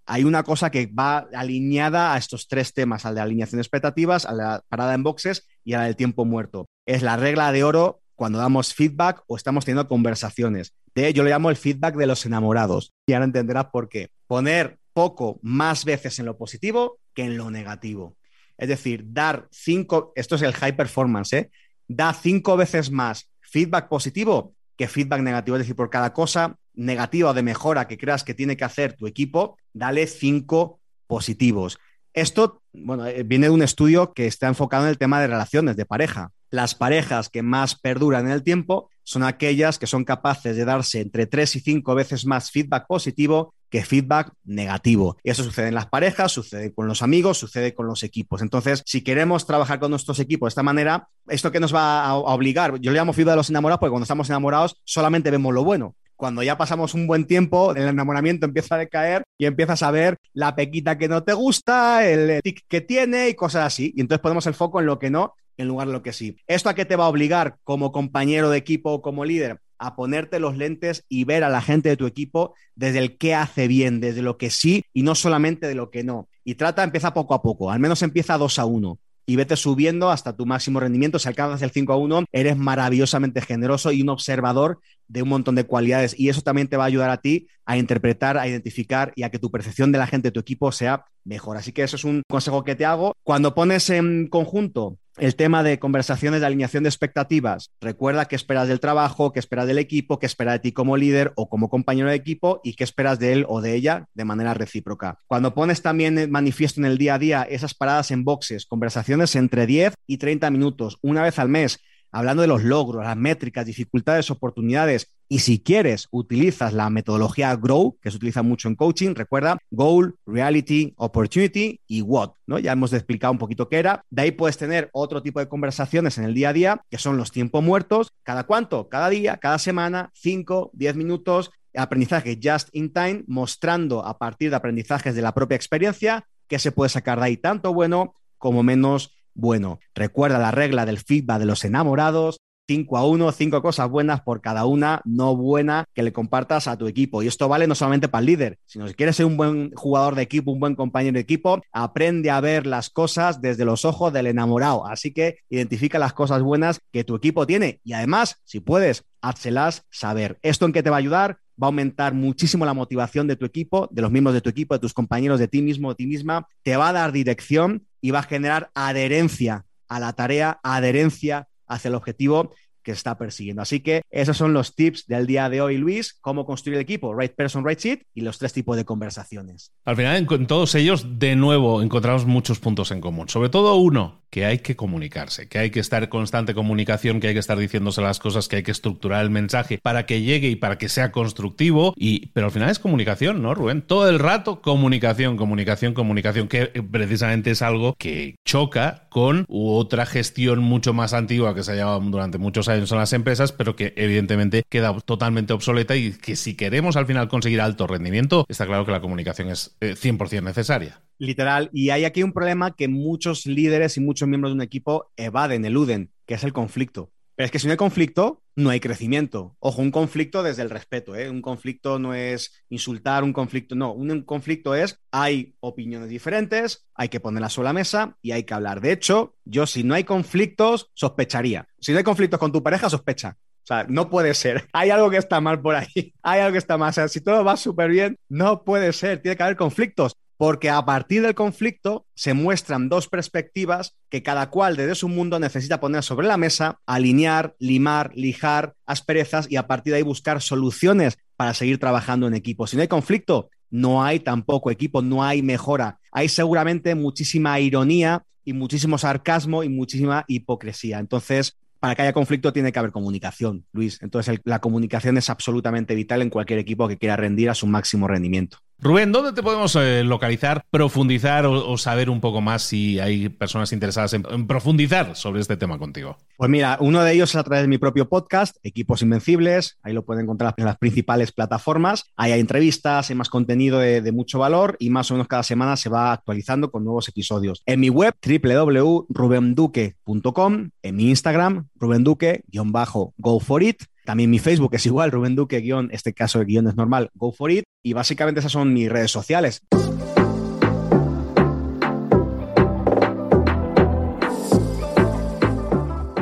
hay 0.05 0.23
una 0.23 0.43
cosa 0.43 0.69
que 0.69 0.85
va 0.87 1.27
alineada 1.33 2.13
a 2.13 2.17
estos 2.17 2.47
tres 2.47 2.73
temas, 2.73 3.05
al 3.05 3.15
de 3.15 3.21
alineación 3.21 3.57
de 3.57 3.63
expectativas, 3.63 4.25
a 4.25 4.33
la 4.33 4.63
parada 4.69 4.93
en 4.93 5.03
boxes 5.03 5.47
y 5.63 5.73
a 5.73 5.79
la 5.79 5.85
del 5.85 5.95
tiempo 5.95 6.25
muerto. 6.25 6.67
Es 6.85 7.01
la 7.01 7.17
regla 7.17 7.51
de 7.51 7.63
oro 7.63 8.01
cuando 8.15 8.37
damos 8.37 8.73
feedback 8.73 9.23
o 9.27 9.35
estamos 9.35 9.65
teniendo 9.65 9.87
conversaciones. 9.87 10.73
De, 10.95 11.13
yo 11.13 11.23
le 11.23 11.29
llamo 11.29 11.49
el 11.49 11.55
feedback 11.55 11.95
de 11.95 12.07
los 12.07 12.25
enamorados. 12.25 12.93
Y 13.05 13.13
ahora 13.13 13.25
entenderás 13.25 13.65
por 13.65 13.89
qué. 13.89 14.09
Poner 14.27 14.77
poco 14.93 15.39
más 15.41 15.85
veces 15.85 16.19
en 16.19 16.25
lo 16.25 16.37
positivo 16.37 16.99
que 17.13 17.23
en 17.23 17.37
lo 17.37 17.51
negativo. 17.51 18.15
Es 18.57 18.69
decir, 18.69 19.03
dar 19.07 19.47
cinco, 19.51 20.13
esto 20.15 20.35
es 20.35 20.41
el 20.43 20.53
high 20.53 20.75
performance, 20.75 21.33
¿eh? 21.33 21.51
da 21.87 22.13
cinco 22.13 22.55
veces 22.55 22.91
más 22.91 23.29
feedback 23.41 23.87
positivo 23.87 24.55
que 24.77 24.87
feedback 24.87 25.21
negativo. 25.21 25.57
Es 25.57 25.61
decir, 25.63 25.75
por 25.75 25.89
cada 25.89 26.13
cosa 26.13 26.57
negativa 26.73 27.33
de 27.33 27.43
mejora 27.43 27.87
que 27.87 27.97
creas 27.97 28.23
que 28.23 28.33
tiene 28.33 28.57
que 28.57 28.63
hacer 28.63 28.93
tu 28.93 29.07
equipo, 29.07 29.57
dale 29.73 30.07
cinco 30.07 30.79
positivos. 31.07 31.77
Esto, 32.13 32.61
bueno, 32.73 33.05
eh, 33.07 33.23
viene 33.23 33.47
de 33.47 33.51
un 33.51 33.63
estudio 33.63 34.13
que 34.13 34.27
está 34.27 34.47
enfocado 34.47 34.83
en 34.83 34.89
el 34.89 34.97
tema 34.97 35.19
de 35.19 35.27
relaciones 35.27 35.75
de 35.75 35.85
pareja. 35.85 36.31
Las 36.53 36.75
parejas 36.75 37.29
que 37.29 37.41
más 37.41 37.73
perduran 37.73 38.27
en 38.27 38.31
el 38.31 38.43
tiempo 38.43 38.91
son 39.01 39.23
aquellas 39.23 39.79
que 39.79 39.87
son 39.87 40.05
capaces 40.05 40.55
de 40.55 40.65
darse 40.65 41.01
entre 41.01 41.25
tres 41.25 41.55
y 41.55 41.61
cinco 41.61 41.95
veces 41.95 42.27
más 42.27 42.51
feedback 42.51 42.85
positivo 42.85 43.55
que 43.71 43.83
feedback 43.83 44.33
negativo. 44.43 45.17
Y 45.23 45.31
eso 45.31 45.43
sucede 45.43 45.69
en 45.69 45.73
las 45.73 45.87
parejas, 45.87 46.31
sucede 46.31 46.71
con 46.71 46.87
los 46.87 47.01
amigos, 47.01 47.39
sucede 47.39 47.73
con 47.73 47.87
los 47.87 48.03
equipos. 48.03 48.43
Entonces, 48.43 48.83
si 48.85 49.01
queremos 49.01 49.47
trabajar 49.47 49.79
con 49.79 49.89
nuestros 49.89 50.19
equipos 50.19 50.45
de 50.45 50.49
esta 50.49 50.61
manera, 50.61 51.07
¿esto 51.27 51.51
que 51.51 51.59
nos 51.59 51.73
va 51.73 52.05
a 52.05 52.13
obligar? 52.13 52.79
Yo 52.79 52.91
le 52.91 52.99
llamo 52.99 53.13
feedback 53.13 53.31
de 53.31 53.37
los 53.37 53.49
enamorados 53.49 53.79
porque 53.79 53.89
cuando 53.89 54.03
estamos 54.03 54.29
enamorados 54.29 54.79
solamente 54.85 55.31
vemos 55.31 55.55
lo 55.55 55.63
bueno 55.63 55.95
cuando 56.15 56.41
ya 56.43 56.57
pasamos 56.57 56.93
un 56.93 57.05
buen 57.05 57.25
tiempo, 57.25 57.75
el 57.75 57.85
enamoramiento 57.87 58.45
empieza 58.45 58.75
a 58.75 58.77
decaer 58.77 59.23
y 59.37 59.45
empiezas 59.45 59.83
a 59.83 59.91
ver 59.91 60.15
la 60.31 60.55
pequita 60.55 60.97
que 60.97 61.09
no 61.09 61.23
te 61.23 61.33
gusta, 61.33 62.07
el 62.07 62.41
tic 62.41 62.61
que 62.69 62.79
tiene 62.79 63.27
y 63.27 63.33
cosas 63.33 63.65
así. 63.65 63.91
Y 63.93 63.99
entonces 63.99 64.21
ponemos 64.21 64.47
el 64.47 64.53
foco 64.53 64.79
en 64.79 64.85
lo 64.85 64.99
que 64.99 65.09
no 65.09 65.33
en 65.57 65.67
lugar 65.67 65.87
de 65.87 65.93
lo 65.93 66.03
que 66.03 66.13
sí. 66.13 66.37
¿Esto 66.47 66.69
a 66.69 66.75
qué 66.75 66.85
te 66.85 66.95
va 66.95 67.05
a 67.05 67.09
obligar 67.09 67.57
como 67.63 67.91
compañero 67.91 68.49
de 68.49 68.57
equipo 68.57 68.91
o 68.91 69.01
como 69.01 69.25
líder? 69.25 69.59
A 69.77 69.95
ponerte 69.95 70.39
los 70.39 70.57
lentes 70.57 71.03
y 71.09 71.25
ver 71.25 71.43
a 71.43 71.49
la 71.49 71.61
gente 71.61 71.89
de 71.89 71.97
tu 71.97 72.05
equipo 72.05 72.53
desde 72.75 72.99
el 72.99 73.17
qué 73.17 73.35
hace 73.35 73.67
bien, 73.67 73.99
desde 73.99 74.21
lo 74.21 74.37
que 74.37 74.49
sí 74.49 74.83
y 74.93 75.03
no 75.03 75.15
solamente 75.15 75.67
de 75.67 75.75
lo 75.75 75.89
que 75.89 76.03
no. 76.03 76.29
Y 76.43 76.55
trata, 76.55 76.83
empieza 76.83 77.13
poco 77.13 77.33
a 77.33 77.41
poco, 77.41 77.71
al 77.71 77.79
menos 77.79 78.01
empieza 78.01 78.37
2 78.37 78.59
a 78.59 78.65
1 78.65 78.99
y 79.25 79.35
vete 79.35 79.55
subiendo 79.55 80.09
hasta 80.09 80.35
tu 80.35 80.45
máximo 80.45 80.79
rendimiento. 80.79 81.19
Si 81.19 81.27
alcanzas 81.27 81.61
el 81.61 81.71
5 81.71 81.93
a 81.93 81.97
1, 81.97 82.25
eres 82.31 82.57
maravillosamente 82.57 83.41
generoso 83.41 83.91
y 83.91 84.01
un 84.01 84.09
observador 84.09 84.79
de 85.13 85.21
un 85.21 85.29
montón 85.29 85.53
de 85.55 85.65
cualidades. 85.65 86.19
Y 86.19 86.29
eso 86.29 86.41
también 86.41 86.67
te 86.67 86.75
va 86.75 86.83
a 86.83 86.87
ayudar 86.87 87.11
a 87.11 87.21
ti 87.21 87.47
a 87.65 87.77
interpretar, 87.77 88.37
a 88.37 88.47
identificar 88.47 89.13
y 89.15 89.23
a 89.23 89.29
que 89.29 89.39
tu 89.39 89.51
percepción 89.51 89.91
de 89.91 89.99
la 89.99 90.07
gente 90.07 90.29
de 90.29 90.31
tu 90.31 90.39
equipo 90.39 90.71
sea 90.71 91.05
mejor. 91.23 91.55
Así 91.55 91.71
que 91.71 91.83
eso 91.83 91.95
es 91.95 92.03
un 92.03 92.23
consejo 92.27 92.63
que 92.63 92.75
te 92.75 92.83
hago. 92.83 93.15
Cuando 93.23 93.53
pones 93.53 93.89
en 93.91 94.27
conjunto 94.27 94.97
el 95.17 95.35
tema 95.35 95.61
de 95.61 95.77
conversaciones 95.77 96.41
de 96.41 96.47
alineación 96.47 96.81
de 96.81 96.89
expectativas. 96.89 97.69
Recuerda 97.79 98.25
qué 98.25 98.35
esperas 98.35 98.67
del 98.67 98.79
trabajo, 98.79 99.31
qué 99.31 99.39
esperas 99.39 99.67
del 99.67 99.77
equipo, 99.77 100.17
qué 100.17 100.25
esperas 100.25 100.55
de 100.55 100.59
ti 100.59 100.71
como 100.71 100.97
líder 100.97 101.33
o 101.35 101.47
como 101.47 101.69
compañero 101.69 102.09
de 102.09 102.15
equipo 102.15 102.61
y 102.63 102.73
qué 102.73 102.83
esperas 102.83 103.19
de 103.19 103.33
él 103.33 103.45
o 103.47 103.61
de 103.61 103.75
ella 103.75 104.07
de 104.15 104.25
manera 104.25 104.55
recíproca. 104.55 105.19
Cuando 105.27 105.53
pones 105.53 105.83
también 105.83 106.31
manifiesto 106.31 106.81
en 106.81 106.85
el 106.85 106.97
día 106.97 107.13
a 107.13 107.19
día 107.19 107.43
esas 107.43 107.75
paradas 107.75 108.09
en 108.09 108.23
boxes, 108.23 108.65
conversaciones 108.65 109.35
entre 109.35 109.67
10 109.67 109.93
y 110.07 110.17
30 110.17 110.49
minutos, 110.49 110.97
una 111.03 111.21
vez 111.21 111.37
al 111.37 111.49
mes, 111.49 111.79
hablando 112.13 112.41
de 112.41 112.47
los 112.47 112.63
logros, 112.63 113.03
las 113.03 113.17
métricas, 113.17 113.65
dificultades, 113.65 114.31
oportunidades. 114.31 115.13
Y 115.27 115.39
si 115.39 115.59
quieres, 115.59 116.07
utilizas 116.11 116.71
la 116.73 116.89
metodología 116.89 117.55
GROW, 117.55 117.97
que 117.99 118.11
se 118.11 118.17
utiliza 118.17 118.43
mucho 118.43 118.67
en 118.67 118.75
coaching. 118.75 119.15
Recuerda, 119.15 119.57
Goal, 119.71 120.15
Reality, 120.25 120.93
Opportunity 120.97 121.81
y 121.87 122.01
What. 122.01 122.33
¿no? 122.45 122.59
Ya 122.59 122.71
hemos 122.71 122.93
explicado 122.93 123.31
un 123.33 123.39
poquito 123.39 123.67
qué 123.67 123.79
era. 123.79 124.05
De 124.09 124.21
ahí 124.21 124.31
puedes 124.31 124.57
tener 124.57 124.89
otro 124.93 125.23
tipo 125.23 125.39
de 125.39 125.49
conversaciones 125.49 126.17
en 126.17 126.25
el 126.25 126.33
día 126.33 126.49
a 126.49 126.53
día, 126.53 126.81
que 126.89 126.99
son 126.99 127.17
los 127.17 127.31
tiempos 127.31 127.63
muertos. 127.63 128.13
¿Cada 128.21 128.43
cuánto? 128.43 128.87
Cada 128.89 129.09
día, 129.09 129.37
cada 129.37 129.57
semana, 129.57 130.11
5, 130.13 130.71
10 130.73 130.95
minutos. 130.95 131.51
Aprendizaje 131.75 132.39
just 132.41 132.69
in 132.73 132.93
time, 132.93 133.23
mostrando 133.25 134.05
a 134.05 134.19
partir 134.19 134.51
de 134.51 134.55
aprendizajes 134.55 135.15
de 135.15 135.23
la 135.23 135.33
propia 135.33 135.55
experiencia 135.55 136.27
que 136.47 136.59
se 136.59 136.71
puede 136.71 136.89
sacar 136.89 137.19
de 137.19 137.25
ahí 137.25 137.37
tanto 137.37 137.73
bueno 137.73 138.15
como 138.37 138.61
menos 138.61 139.15
bueno. 139.33 139.79
Recuerda 139.95 140.39
la 140.39 140.51
regla 140.51 140.85
del 140.85 140.99
feedback 140.99 141.39
de 141.39 141.45
los 141.45 141.63
enamorados. 141.65 142.39
5 142.67 142.97
a 142.97 143.05
1, 143.05 143.31
5 143.33 143.61
cosas 143.61 143.89
buenas 143.89 144.21
por 144.21 144.39
cada 144.39 144.65
una 144.65 145.01
no 145.03 145.35
buena 145.35 145.85
que 145.93 146.01
le 146.01 146.13
compartas 146.13 146.67
a 146.67 146.77
tu 146.77 146.87
equipo. 146.87 147.21
Y 147.21 147.27
esto 147.27 147.49
vale 147.49 147.67
no 147.67 147.75
solamente 147.75 148.07
para 148.07 148.21
el 148.21 148.27
líder, 148.27 148.59
sino 148.65 148.87
si 148.87 148.93
quieres 148.93 149.17
ser 149.17 149.25
un 149.25 149.35
buen 149.35 149.71
jugador 149.73 150.15
de 150.15 150.21
equipo, 150.21 150.51
un 150.51 150.59
buen 150.59 150.75
compañero 150.75 151.15
de 151.15 151.19
equipo, 151.19 151.61
aprende 151.73 152.29
a 152.31 152.39
ver 152.39 152.65
las 152.65 152.89
cosas 152.89 153.41
desde 153.41 153.65
los 153.65 153.83
ojos 153.83 154.13
del 154.13 154.27
enamorado. 154.27 154.87
Así 154.87 155.13
que 155.13 155.39
identifica 155.49 155.99
las 155.99 156.13
cosas 156.13 156.41
buenas 156.41 156.79
que 156.91 157.03
tu 157.03 157.15
equipo 157.15 157.45
tiene 157.45 157.81
y 157.83 157.93
además, 157.93 158.37
si 158.45 158.61
puedes, 158.61 159.03
házselas 159.21 159.85
saber. 159.89 160.39
¿Esto 160.41 160.65
en 160.65 160.71
qué 160.71 160.83
te 160.83 160.89
va 160.89 160.95
a 160.97 160.99
ayudar? 160.99 161.39
Va 161.61 161.67
a 161.67 161.69
aumentar 161.69 162.13
muchísimo 162.13 162.65
la 162.65 162.73
motivación 162.73 163.27
de 163.27 163.35
tu 163.35 163.45
equipo, 163.45 163.87
de 163.91 164.01
los 164.01 164.11
miembros 164.11 164.33
de 164.33 164.41
tu 164.41 164.49
equipo, 164.49 164.73
de 164.73 164.79
tus 164.79 164.93
compañeros, 164.93 165.39
de 165.39 165.47
ti 165.47 165.61
mismo, 165.61 165.89
de 165.89 165.95
ti 165.95 166.07
misma, 166.07 166.47
te 166.63 166.77
va 166.77 166.89
a 166.89 166.93
dar 166.93 167.11
dirección 167.11 167.85
y 168.01 168.11
va 168.11 168.19
a 168.19 168.23
generar 168.23 168.69
adherencia 168.73 169.65
a 169.87 169.99
la 169.99 170.13
tarea, 170.13 170.59
adherencia 170.63 171.47
hacia 171.67 171.89
el 171.89 171.95
objetivo 171.95 172.51
que 172.83 172.91
está 172.91 173.17
persiguiendo. 173.17 173.61
Así 173.61 173.79
que 173.79 174.01
esos 174.11 174.37
son 174.37 174.53
los 174.53 174.75
tips 174.75 175.07
del 175.07 175.25
día 175.25 175.49
de 175.49 175.61
hoy, 175.61 175.77
Luis, 175.77 176.13
cómo 176.19 176.45
construir 176.45 176.75
el 176.75 176.81
equipo, 176.81 177.15
right 177.15 177.33
person, 177.33 177.65
right 177.65 177.79
seat 177.79 178.01
y 178.13 178.21
los 178.21 178.37
tres 178.37 178.53
tipos 178.53 178.75
de 178.75 178.85
conversaciones. 178.85 179.71
Al 179.85 179.95
final, 179.95 180.27
en, 180.29 180.47
todos 180.47 180.75
ellos, 180.75 181.17
de 181.17 181.35
nuevo, 181.35 181.81
encontramos 181.81 182.25
muchos 182.25 182.59
puntos 182.59 182.91
en 182.91 183.01
común. 183.01 183.29
Sobre 183.29 183.49
todo 183.49 183.75
uno, 183.75 184.22
que 184.33 184.45
hay 184.47 184.57
que 184.57 184.75
comunicarse, 184.75 185.47
que 185.47 185.59
hay 185.59 185.69
que 185.69 185.79
estar 185.79 186.01
en 186.01 186.09
constante 186.09 186.55
comunicación, 186.55 187.19
que 187.19 187.27
hay 187.27 187.33
que 187.35 187.39
estar 187.39 187.55
diciéndose 187.55 188.01
las 188.01 188.17
cosas, 188.17 188.47
que 188.47 188.55
hay 188.55 188.63
que 188.63 188.71
estructurar 188.71 189.21
el 189.21 189.29
mensaje 189.29 189.77
para 189.77 190.07
que 190.07 190.23
llegue 190.23 190.47
y 190.47 190.55
para 190.55 190.79
que 190.79 190.89
sea 190.89 191.11
constructivo. 191.11 191.93
Y, 191.95 192.29
pero 192.33 192.47
al 192.47 192.51
final 192.51 192.71
es 192.71 192.79
comunicación, 192.79 193.43
¿no, 193.43 193.53
Rubén? 193.53 193.83
Todo 193.83 194.09
el 194.09 194.17
rato 194.17 194.59
comunicación, 194.63 195.37
comunicación, 195.37 195.93
comunicación, 195.93 196.47
que 196.47 196.65
precisamente 196.65 197.51
es 197.51 197.61
algo 197.61 197.93
que 197.99 198.37
choca 198.43 199.05
con 199.11 199.45
otra 199.47 200.07
gestión 200.07 200.57
mucho 200.61 200.95
más 200.95 201.13
antigua 201.13 201.53
que 201.53 201.61
se 201.61 201.73
ha 201.73 201.75
llevado 201.75 201.99
durante 201.99 202.39
muchos 202.39 202.67
años 202.69 202.91
en 202.91 202.97
las 202.97 203.13
empresas, 203.13 203.51
pero 203.51 203.75
que 203.75 203.93
evidentemente 203.97 204.63
queda 204.67 204.97
totalmente 205.01 205.53
obsoleta 205.53 205.95
y 205.95 206.13
que 206.13 206.35
si 206.35 206.55
queremos 206.55 206.95
al 206.95 207.05
final 207.05 207.27
conseguir 207.27 207.61
alto 207.61 207.85
rendimiento, 207.85 208.47
está 208.49 208.65
claro 208.65 208.83
que 208.83 208.93
la 208.93 209.01
comunicación 209.01 209.51
es 209.51 209.77
100% 209.79 210.33
eh, 210.33 210.41
necesaria. 210.41 211.01
Literal. 211.17 211.69
Y 211.73 211.89
hay 211.89 212.05
aquí 212.05 212.23
un 212.23 212.33
problema 212.33 212.75
que 212.75 212.87
muchos 212.87 213.45
líderes 213.45 213.97
y 213.97 214.01
muchos 214.01 214.27
miembros 214.27 214.51
de 214.51 214.55
un 214.55 214.61
equipo 214.61 215.11
evaden, 215.17 215.65
eluden, 215.65 216.11
que 216.25 216.35
es 216.35 216.43
el 216.43 216.53
conflicto. 216.53 217.11
Pero 217.35 217.45
es 217.45 217.51
que 217.51 217.59
si 217.59 217.65
no 217.65 217.71
hay 217.71 217.77
conflicto, 217.77 218.43
no 218.55 218.69
hay 218.69 218.79
crecimiento. 218.79 219.55
Ojo, 219.59 219.81
un 219.81 219.89
conflicto 219.89 220.43
desde 220.43 220.61
el 220.61 220.69
respeto, 220.69 221.15
¿eh? 221.15 221.29
Un 221.29 221.41
conflicto 221.41 221.97
no 221.97 222.13
es 222.13 222.63
insultar, 222.69 223.23
un 223.23 223.33
conflicto, 223.33 223.73
no, 223.75 223.91
un 223.91 224.21
conflicto 224.21 224.75
es 224.75 225.01
hay 225.11 225.55
opiniones 225.59 226.09
diferentes, 226.09 226.85
hay 226.93 227.09
que 227.09 227.19
ponerlas 227.19 227.53
sobre 227.53 227.69
la 227.69 227.73
mesa 227.73 228.17
y 228.21 228.31
hay 228.31 228.43
que 228.43 228.53
hablar. 228.53 228.81
De 228.81 228.91
hecho, 228.91 229.35
yo 229.45 229.65
si 229.65 229.83
no 229.83 229.95
hay 229.95 230.03
conflictos, 230.03 230.91
sospecharía. 230.93 231.67
Si 231.79 231.91
no 231.91 231.97
hay 231.97 232.03
conflictos 232.03 232.39
con 232.39 232.51
tu 232.51 232.61
pareja, 232.61 232.89
sospecha. 232.89 233.37
O 233.63 233.65
sea, 233.65 233.85
no 233.87 234.09
puede 234.09 234.33
ser. 234.33 234.67
Hay 234.73 234.89
algo 234.89 235.09
que 235.09 235.15
está 235.15 235.39
mal 235.39 235.61
por 235.61 235.75
ahí. 235.75 236.13
Hay 236.21 236.41
algo 236.41 236.51
que 236.51 236.57
está 236.57 236.77
mal. 236.77 236.89
O 236.89 236.93
sea, 236.93 237.07
si 237.07 237.21
todo 237.21 237.45
va 237.45 237.55
súper 237.55 237.89
bien, 237.89 238.17
no 238.27 238.65
puede 238.65 238.91
ser. 238.91 239.21
Tiene 239.21 239.37
que 239.37 239.43
haber 239.43 239.55
conflictos 239.55 240.17
porque 240.37 240.69
a 240.69 240.83
partir 240.85 241.21
del 241.21 241.35
conflicto 241.35 242.05
se 242.15 242.33
muestran 242.33 242.89
dos 242.89 243.07
perspectivas 243.07 243.95
que 244.09 244.23
cada 244.23 244.49
cual 244.49 244.75
desde 244.75 244.95
su 244.95 245.07
mundo 245.07 245.39
necesita 245.39 245.79
poner 245.79 246.03
sobre 246.03 246.27
la 246.27 246.37
mesa, 246.37 246.79
alinear, 246.85 247.55
limar, 247.59 248.11
lijar 248.15 248.75
asperezas 248.85 249.49
y 249.49 249.55
a 249.55 249.67
partir 249.67 249.91
de 249.91 249.97
ahí 249.97 250.03
buscar 250.03 250.41
soluciones 250.41 251.17
para 251.35 251.53
seguir 251.53 251.79
trabajando 251.79 252.27
en 252.27 252.33
equipo. 252.33 252.67
Si 252.67 252.75
no 252.75 252.81
hay 252.81 252.87
conflicto, 252.87 253.49
no 253.69 254.03
hay 254.03 254.19
tampoco 254.19 254.69
equipo, 254.69 255.01
no 255.01 255.23
hay 255.23 255.41
mejora. 255.41 255.99
Hay 256.11 256.29
seguramente 256.29 256.93
muchísima 256.95 257.59
ironía 257.59 258.23
y 258.45 258.53
muchísimo 258.53 258.97
sarcasmo 258.97 259.63
y 259.63 259.69
muchísima 259.69 260.25
hipocresía. 260.27 260.99
Entonces, 260.99 261.57
para 261.79 261.95
que 261.95 262.03
haya 262.03 262.13
conflicto 262.13 262.53
tiene 262.53 262.71
que 262.71 262.79
haber 262.79 262.91
comunicación, 262.91 263.65
Luis. 263.73 263.99
Entonces, 264.01 264.39
la 264.45 264.59
comunicación 264.59 265.17
es 265.17 265.29
absolutamente 265.29 265.95
vital 265.95 266.21
en 266.21 266.29
cualquier 266.29 266.59
equipo 266.59 266.87
que 266.87 266.97
quiera 266.97 267.17
rendir 267.17 267.49
a 267.49 267.55
su 267.55 267.67
máximo 267.67 268.07
rendimiento. 268.07 268.59
Rubén, 268.83 269.11
¿dónde 269.13 269.31
te 269.31 269.41
podemos 269.41 269.73
eh, 269.77 270.03
localizar, 270.03 270.65
profundizar 270.69 271.45
o, 271.45 271.77
saber 271.77 272.09
un 272.09 272.19
poco 272.19 272.41
más 272.41 272.63
si 272.63 272.99
hay 272.99 273.29
personas 273.29 273.71
interesadas 273.71 274.11
en, 274.11 274.45
profundizar 274.45 275.15
sobre 275.15 275.39
este 275.39 275.55
tema 275.55 275.79
contigo? 275.79 276.17
Pues 276.35 276.51
mira, 276.51 276.75
uno 276.81 277.01
de 277.01 277.13
ellos 277.13 277.29
es 277.29 277.37
a 277.37 277.45
través 277.45 277.63
de 277.63 277.69
mi 277.69 277.77
propio 277.77 278.09
podcast, 278.09 278.57
Equipos 278.61 279.01
Invencibles. 279.01 279.79
Ahí 279.83 279.93
lo 279.93 280.03
pueden 280.03 280.23
encontrar 280.23 280.53
en 280.57 280.65
las 280.65 280.77
principales 280.77 281.31
plataformas. 281.31 282.11
Ahí 282.17 282.33
hay 282.33 282.41
entrevistas, 282.41 283.09
hay 283.09 283.15
más 283.15 283.29
contenido 283.29 283.79
de, 283.79 284.11
mucho 284.11 284.37
valor 284.37 284.75
y 284.79 284.89
más 284.89 285.09
o 285.11 285.13
menos 285.13 285.29
cada 285.29 285.43
semana 285.43 285.77
se 285.77 285.87
va 285.87 286.11
actualizando 286.11 286.69
con 286.69 286.83
nuevos 286.83 287.07
episodios. 287.07 287.63
En 287.65 287.79
mi 287.79 287.89
web, 287.89 288.13
www.rubenduque.com, 288.21 290.69
en 290.81 290.95
mi 290.97 291.09
Instagram, 291.09 291.69
rubenduque-go 291.79 293.39
for 293.39 293.63
it 293.63 293.83
también 294.05 294.29
mi 294.29 294.39
Facebook 294.39 294.75
es 294.75 294.85
igual, 294.85 295.11
Rubén 295.11 295.35
Duque, 295.35 295.61
guion, 295.61 295.89
este 295.91 296.13
caso 296.13 296.39
de 296.39 296.45
guion 296.45 296.67
es 296.67 296.75
normal, 296.75 297.09
go 297.13 297.31
for 297.31 297.51
it. 297.51 297.63
Y 297.81 297.93
básicamente 297.93 298.39
esas 298.39 298.51
son 298.51 298.73
mis 298.73 298.89
redes 298.89 299.11
sociales. 299.11 299.61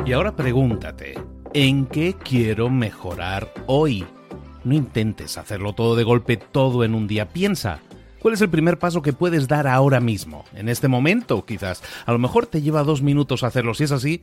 Y 0.04 0.12
ahora 0.12 0.36
pregúntate, 0.36 1.14
¿en 1.54 1.86
qué 1.86 2.14
quiero 2.22 2.68
mejorar 2.68 3.52
hoy? 3.66 4.04
No 4.62 4.74
intentes 4.74 5.38
hacerlo 5.38 5.72
todo 5.72 5.96
de 5.96 6.04
golpe, 6.04 6.36
todo 6.36 6.84
en 6.84 6.94
un 6.94 7.08
día. 7.08 7.28
Piensa, 7.30 7.80
¿cuál 8.20 8.34
es 8.34 8.40
el 8.42 8.50
primer 8.50 8.78
paso 8.78 9.00
que 9.00 9.12
puedes 9.12 9.48
dar 9.48 9.66
ahora 9.66 10.00
mismo? 10.00 10.44
En 10.54 10.68
este 10.68 10.86
momento, 10.86 11.44
quizás. 11.44 11.82
A 12.04 12.12
lo 12.12 12.18
mejor 12.18 12.46
te 12.46 12.62
lleva 12.62 12.84
dos 12.84 13.00
minutos 13.00 13.42
hacerlo. 13.42 13.74
Si 13.74 13.84
es 13.84 13.92
así, 13.92 14.22